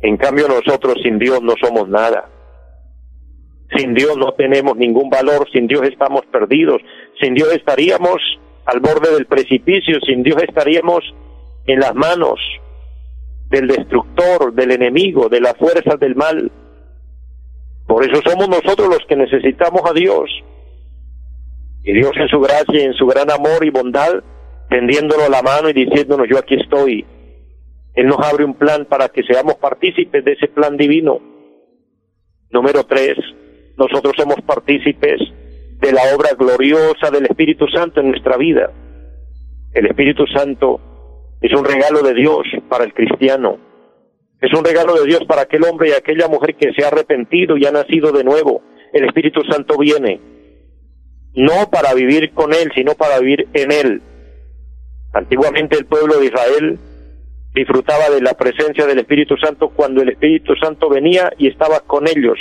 En 0.04 0.18
cambio 0.18 0.48
nosotros 0.50 0.98
sin 1.02 1.18
Dios 1.18 1.42
no 1.42 1.54
somos 1.62 1.88
nada. 1.88 2.30
Sin 3.76 3.94
Dios 3.94 4.18
no 4.18 4.34
tenemos 4.34 4.76
ningún 4.76 5.10
valor, 5.10 5.48
sin 5.52 5.66
Dios 5.66 5.82
estamos 5.84 6.26
perdidos, 6.26 6.82
sin 7.22 7.34
Dios 7.34 7.54
estaríamos 7.54 8.18
al 8.66 8.82
borde 8.82 9.14
del 9.14 9.26
precipicio, 9.26 10.00
sin 10.06 10.22
Dios 10.22 10.44
estaríamos 10.44 11.04
en 11.66 11.80
las 11.80 11.96
manos 11.96 12.40
del 13.50 13.68
destructor, 13.68 14.54
del 14.54 14.72
enemigo, 14.72 15.30
de 15.30 15.40
las 15.40 15.56
fuerzas 15.58 15.98
del 16.00 16.16
mal. 16.16 16.52
Por 17.88 18.04
eso 18.04 18.22
somos 18.26 18.50
nosotros 18.50 18.90
los 18.90 19.06
que 19.08 19.16
necesitamos 19.16 19.82
a 19.90 19.94
Dios. 19.94 20.30
Y 21.84 21.94
Dios 21.94 22.12
en 22.16 22.28
su 22.28 22.42
gracia 22.42 22.84
en 22.84 22.94
su 22.94 23.08
gran 23.08 23.32
amor 23.32 23.64
y 23.64 23.70
bondad, 23.70 24.22
tendiéndonos 24.70 25.30
la 25.30 25.42
mano 25.42 25.70
y 25.70 25.74
diciéndonos, 25.74 26.28
yo 26.30 26.38
aquí 26.38 26.56
estoy. 26.56 27.06
Él 27.94 28.08
nos 28.08 28.20
abre 28.20 28.44
un 28.44 28.56
plan 28.56 28.86
para 28.86 29.10
que 29.10 29.24
seamos 29.24 29.56
partícipes 29.56 30.26
de 30.26 30.34
ese 30.34 30.48
plan 30.48 30.78
divino. 30.78 31.20
Número 32.50 32.84
tres, 32.86 33.18
nosotros 33.78 34.14
somos 34.18 34.38
partícipes 34.42 35.20
de 35.80 35.92
la 35.92 36.02
obra 36.16 36.30
gloriosa 36.38 37.12
del 37.12 37.26
Espíritu 37.26 37.68
Santo 37.68 38.00
en 38.00 38.10
nuestra 38.10 38.38
vida. 38.38 38.72
El 39.74 39.88
Espíritu 39.88 40.26
Santo 40.28 40.80
es 41.42 41.52
un 41.54 41.66
regalo 41.66 42.02
de 42.02 42.14
Dios 42.14 42.44
para 42.70 42.84
el 42.84 42.94
cristiano. 42.94 43.58
Es 44.40 44.52
un 44.58 44.64
regalo 44.64 44.94
de 44.96 45.06
Dios 45.06 45.24
para 45.28 45.44
aquel 45.44 45.64
hombre 45.64 45.90
y 45.90 45.92
aquella 45.94 46.28
mujer 46.28 46.56
que 46.56 46.74
se 46.74 46.84
ha 46.84 46.88
arrepentido 46.88 47.58
y 47.58 47.66
ha 47.66 47.72
nacido 47.72 48.12
de 48.12 48.24
nuevo. 48.24 48.62
El 48.92 49.06
Espíritu 49.06 49.42
Santo 49.44 49.78
viene, 49.78 50.20
no 51.34 51.70
para 51.72 51.94
vivir 51.94 52.32
con 52.34 52.54
Él, 52.54 52.72
sino 52.76 52.94
para 52.94 53.20
vivir 53.20 53.48
en 53.54 53.72
Él. 53.72 54.02
Antiguamente 55.14 55.78
el 55.78 55.86
pueblo 55.86 56.20
de 56.20 56.26
Israel 56.26 56.80
disfrutaba 57.54 58.10
de 58.10 58.22
la 58.22 58.34
presencia 58.34 58.86
del 58.86 59.00
Espíritu 59.00 59.38
Santo 59.38 59.70
cuando 59.70 60.02
el 60.02 60.10
Espíritu 60.10 60.56
Santo 60.56 60.90
venía 60.90 61.32
y 61.38 61.48
estaba 61.48 61.82
con 61.82 62.08
ellos. 62.08 62.40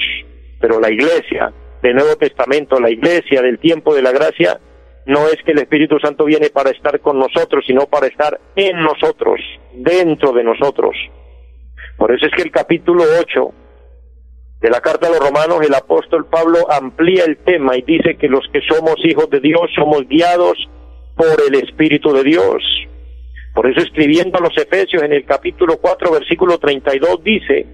Pero 0.61 0.81
la 0.81 0.90
iglesia 0.90 1.53
del 1.83 1.96
Nuevo 1.96 2.16
Testamento, 2.16 2.81
la 2.81 2.90
iglesia 2.90 3.42
del 3.42 3.59
tiempo 3.59 3.94
de 3.94 4.03
la 4.03 4.12
gracia, 4.12 4.59
no 5.07 5.27
es 5.27 5.37
que 5.44 5.53
el 5.53 5.59
Espíritu 5.59 5.98
Santo 5.98 6.25
viene 6.25 6.51
para 6.51 6.70
estar 6.70 7.01
con 7.01 7.18
nosotros, 7.18 7.64
sino 7.66 7.87
para 7.87 8.07
estar 8.07 8.40
en 8.55 8.81
nosotros, 8.81 9.40
dentro 9.75 10.33
de 10.33 10.44
nosotros. 10.44 10.96
Por 11.96 12.12
eso 12.12 12.27
es 12.27 12.33
que 12.33 12.42
el 12.42 12.51
capítulo 12.51 13.05
8 13.20 13.53
de 14.61 14.70
la 14.70 14.81
carta 14.81 15.09
a 15.09 15.11
los 15.11 15.18
romanos, 15.18 15.59
el 15.66 15.75
apóstol 15.75 16.27
Pablo 16.27 16.70
amplía 16.70 17.25
el 17.25 17.38
tema 17.38 17.77
y 17.77 17.83
dice 17.83 18.16
que 18.16 18.29
los 18.29 18.46
que 18.53 18.61
somos 18.68 18.94
hijos 19.05 19.29
de 19.29 19.40
Dios 19.40 19.62
somos 19.75 20.07
guiados 20.09 20.57
por 21.16 21.37
el 21.48 21.57
Espíritu 21.57 22.12
de 22.12 22.22
Dios. 22.22 22.62
Por 23.55 23.71
eso 23.71 23.81
escribiendo 23.81 24.38
a 24.38 24.43
los 24.43 24.57
Efesios 24.57 25.03
en 25.03 25.12
el 25.12 25.25
capítulo 25.25 25.79
4, 25.79 26.12
versículo 26.12 26.59
32 26.59 27.23
dice, 27.23 27.67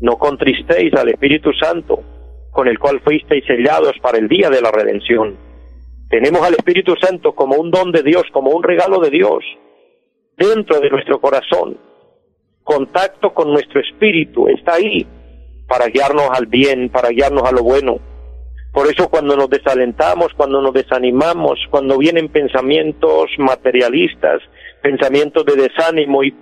no 0.00 0.16
contristéis 0.16 0.94
al 0.94 1.08
Espíritu 1.08 1.52
Santo, 1.52 2.02
con 2.50 2.68
el 2.68 2.78
cual 2.78 3.00
fuisteis 3.00 3.44
sellados 3.44 3.92
para 4.00 4.18
el 4.18 4.28
día 4.28 4.48
de 4.48 4.62
la 4.62 4.70
redención. 4.70 5.36
Tenemos 6.08 6.42
al 6.42 6.54
Espíritu 6.54 6.94
Santo 7.00 7.34
como 7.34 7.56
un 7.56 7.70
don 7.70 7.92
de 7.92 8.02
Dios, 8.02 8.24
como 8.32 8.50
un 8.50 8.62
regalo 8.62 9.00
de 9.00 9.10
Dios, 9.10 9.44
dentro 10.36 10.80
de 10.80 10.88
nuestro 10.88 11.20
corazón 11.20 11.76
contacto 12.68 13.32
con 13.32 13.50
nuestro 13.50 13.80
espíritu, 13.80 14.46
está 14.46 14.74
ahí 14.74 15.06
para 15.66 15.86
guiarnos 15.86 16.28
al 16.30 16.44
bien, 16.44 16.90
para 16.90 17.08
guiarnos 17.08 17.44
a 17.44 17.52
lo 17.52 17.62
bueno. 17.62 17.98
Por 18.72 18.86
eso 18.86 19.08
cuando 19.08 19.36
nos 19.36 19.48
desalentamos, 19.48 20.28
cuando 20.36 20.60
nos 20.60 20.72
desanimamos, 20.72 21.58
cuando 21.70 21.98
vienen 21.98 22.28
pensamientos 22.28 23.30
materialistas, 23.38 24.40
pensamientos 24.82 25.44
de 25.46 25.56
desánimo 25.56 26.22
y 26.22 26.34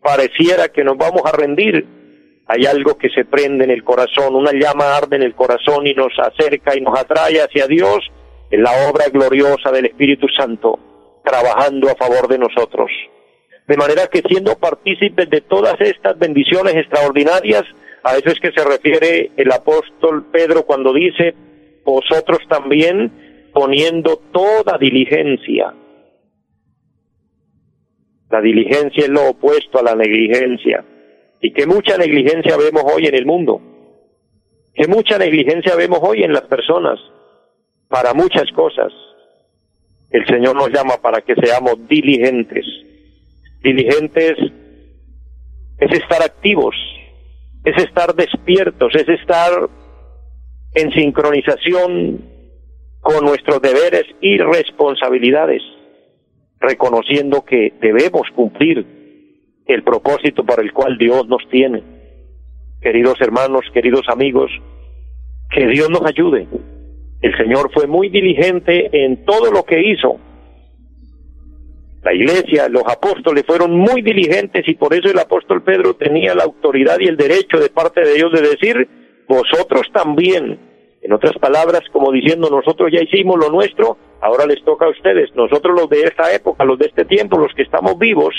pareciera 0.00 0.68
que 0.68 0.84
nos 0.84 0.96
vamos 0.96 1.22
a 1.24 1.32
rendir, 1.32 1.86
hay 2.46 2.66
algo 2.66 2.98
que 2.98 3.08
se 3.08 3.24
prende 3.24 3.64
en 3.64 3.70
el 3.70 3.84
corazón, 3.84 4.34
una 4.34 4.52
llama 4.52 4.96
arde 4.96 5.16
en 5.16 5.22
el 5.22 5.34
corazón 5.34 5.86
y 5.86 5.94
nos 5.94 6.12
acerca 6.18 6.76
y 6.76 6.80
nos 6.80 6.98
atrae 6.98 7.40
hacia 7.40 7.66
Dios 7.66 8.00
en 8.50 8.62
la 8.62 8.88
obra 8.88 9.06
gloriosa 9.12 9.72
del 9.72 9.86
Espíritu 9.86 10.28
Santo, 10.28 10.78
trabajando 11.24 11.90
a 11.90 11.94
favor 11.96 12.28
de 12.28 12.38
nosotros. 12.38 12.90
De 13.66 13.76
manera 13.78 14.06
que 14.08 14.22
siendo 14.28 14.58
partícipes 14.58 15.28
de 15.30 15.40
todas 15.40 15.80
estas 15.80 16.18
bendiciones 16.18 16.74
extraordinarias, 16.76 17.64
a 18.02 18.16
eso 18.16 18.28
es 18.28 18.38
que 18.38 18.52
se 18.52 18.62
refiere 18.62 19.30
el 19.36 19.50
apóstol 19.50 20.26
Pedro 20.30 20.66
cuando 20.66 20.92
dice, 20.92 21.34
vosotros 21.84 22.38
también 22.48 23.50
poniendo 23.52 24.16
toda 24.32 24.78
diligencia. 24.78 25.74
La 28.30 28.40
diligencia 28.40 29.04
es 29.04 29.10
lo 29.10 29.30
opuesto 29.30 29.78
a 29.78 29.82
la 29.82 29.94
negligencia. 29.94 30.84
Y 31.40 31.52
que 31.52 31.66
mucha 31.66 31.96
negligencia 31.96 32.56
vemos 32.56 32.84
hoy 32.92 33.06
en 33.06 33.14
el 33.14 33.26
mundo. 33.26 33.60
Que 34.74 34.88
mucha 34.88 35.18
negligencia 35.18 35.76
vemos 35.76 36.00
hoy 36.02 36.24
en 36.24 36.32
las 36.32 36.42
personas. 36.42 36.98
Para 37.88 38.14
muchas 38.14 38.50
cosas. 38.52 38.92
El 40.10 40.26
Señor 40.26 40.56
nos 40.56 40.70
llama 40.70 40.96
para 41.00 41.20
que 41.20 41.34
seamos 41.36 41.86
diligentes 41.88 42.64
diligentes 43.64 44.36
es 45.78 45.90
estar 45.90 46.22
activos, 46.22 46.76
es 47.64 47.82
estar 47.82 48.14
despiertos, 48.14 48.94
es 48.94 49.08
estar 49.08 49.50
en 50.74 50.90
sincronización 50.92 52.20
con 53.00 53.24
nuestros 53.24 53.60
deberes 53.60 54.04
y 54.20 54.38
responsabilidades, 54.38 55.62
reconociendo 56.60 57.44
que 57.44 57.72
debemos 57.80 58.22
cumplir 58.34 58.84
el 59.66 59.82
propósito 59.82 60.44
para 60.44 60.62
el 60.62 60.72
cual 60.72 60.98
Dios 60.98 61.26
nos 61.28 61.48
tiene. 61.50 61.82
Queridos 62.80 63.20
hermanos, 63.20 63.62
queridos 63.72 64.06
amigos, 64.08 64.50
que 65.50 65.66
Dios 65.66 65.88
nos 65.90 66.04
ayude. 66.04 66.46
El 67.22 67.36
Señor 67.36 67.70
fue 67.72 67.86
muy 67.86 68.08
diligente 68.08 69.04
en 69.04 69.24
todo 69.24 69.50
lo 69.50 69.64
que 69.64 69.80
hizo 69.80 70.18
la 72.04 72.12
iglesia, 72.12 72.68
los 72.68 72.84
apóstoles 72.86 73.44
fueron 73.46 73.78
muy 73.78 74.02
diligentes 74.02 74.68
y 74.68 74.74
por 74.74 74.94
eso 74.94 75.08
el 75.08 75.18
apóstol 75.18 75.62
Pedro 75.62 75.94
tenía 75.94 76.34
la 76.34 76.44
autoridad 76.44 76.98
y 77.00 77.08
el 77.08 77.16
derecho 77.16 77.58
de 77.58 77.70
parte 77.70 78.02
de 78.02 78.14
Dios 78.14 78.30
de 78.30 78.42
decir, 78.42 78.88
vosotros 79.28 79.86
también. 79.92 80.58
En 81.02 81.12
otras 81.12 81.34
palabras, 81.38 81.82
como 81.92 82.10
diciendo, 82.10 82.48
nosotros 82.48 82.90
ya 82.90 83.02
hicimos 83.02 83.36
lo 83.38 83.50
nuestro, 83.50 83.98
ahora 84.22 84.46
les 84.46 84.64
toca 84.64 84.86
a 84.86 84.90
ustedes. 84.90 85.34
Nosotros 85.34 85.78
los 85.78 85.90
de 85.90 86.02
esta 86.02 86.32
época, 86.34 86.64
los 86.64 86.78
de 86.78 86.86
este 86.86 87.04
tiempo, 87.04 87.36
los 87.36 87.52
que 87.54 87.62
estamos 87.62 87.98
vivos, 87.98 88.34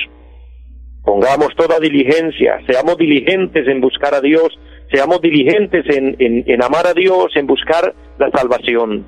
pongamos 1.04 1.50
toda 1.56 1.80
diligencia, 1.80 2.60
seamos 2.68 2.98
diligentes 2.98 3.68
en 3.68 3.82
buscar 3.82 4.16
a 4.16 4.22
Dios, 4.22 4.50
seamos 4.92 5.22
diligentes 5.22 5.86
en, 5.96 6.16
en, 6.20 6.64
amar 6.64 6.88
a 6.88 6.94
Dios, 6.94 7.28
en 7.36 7.46
buscar 7.46 7.94
la 8.18 8.32
salvación. 8.32 9.06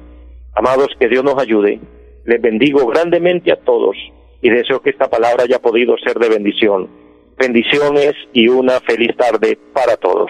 Amados, 0.54 0.90
que 1.00 1.08
Dios 1.08 1.24
nos 1.24 1.40
ayude. 1.40 1.80
Les 2.26 2.42
bendigo 2.42 2.86
grandemente 2.86 3.52
a 3.52 3.56
todos 3.56 3.98
y 4.42 4.50
deseo 4.50 4.82
que 4.82 4.92
esta 4.92 5.10
palabra 5.10 5.44
haya 5.44 5.60
podido 5.60 5.96
ser 5.98 6.20
de 6.20 6.30
bendición. 6.30 6.90
Bendiciones 7.38 8.14
y 8.34 8.48
una 8.48 8.80
feliz 8.82 9.16
tarde 9.18 9.58
para 9.74 9.98
todos. 9.98 10.30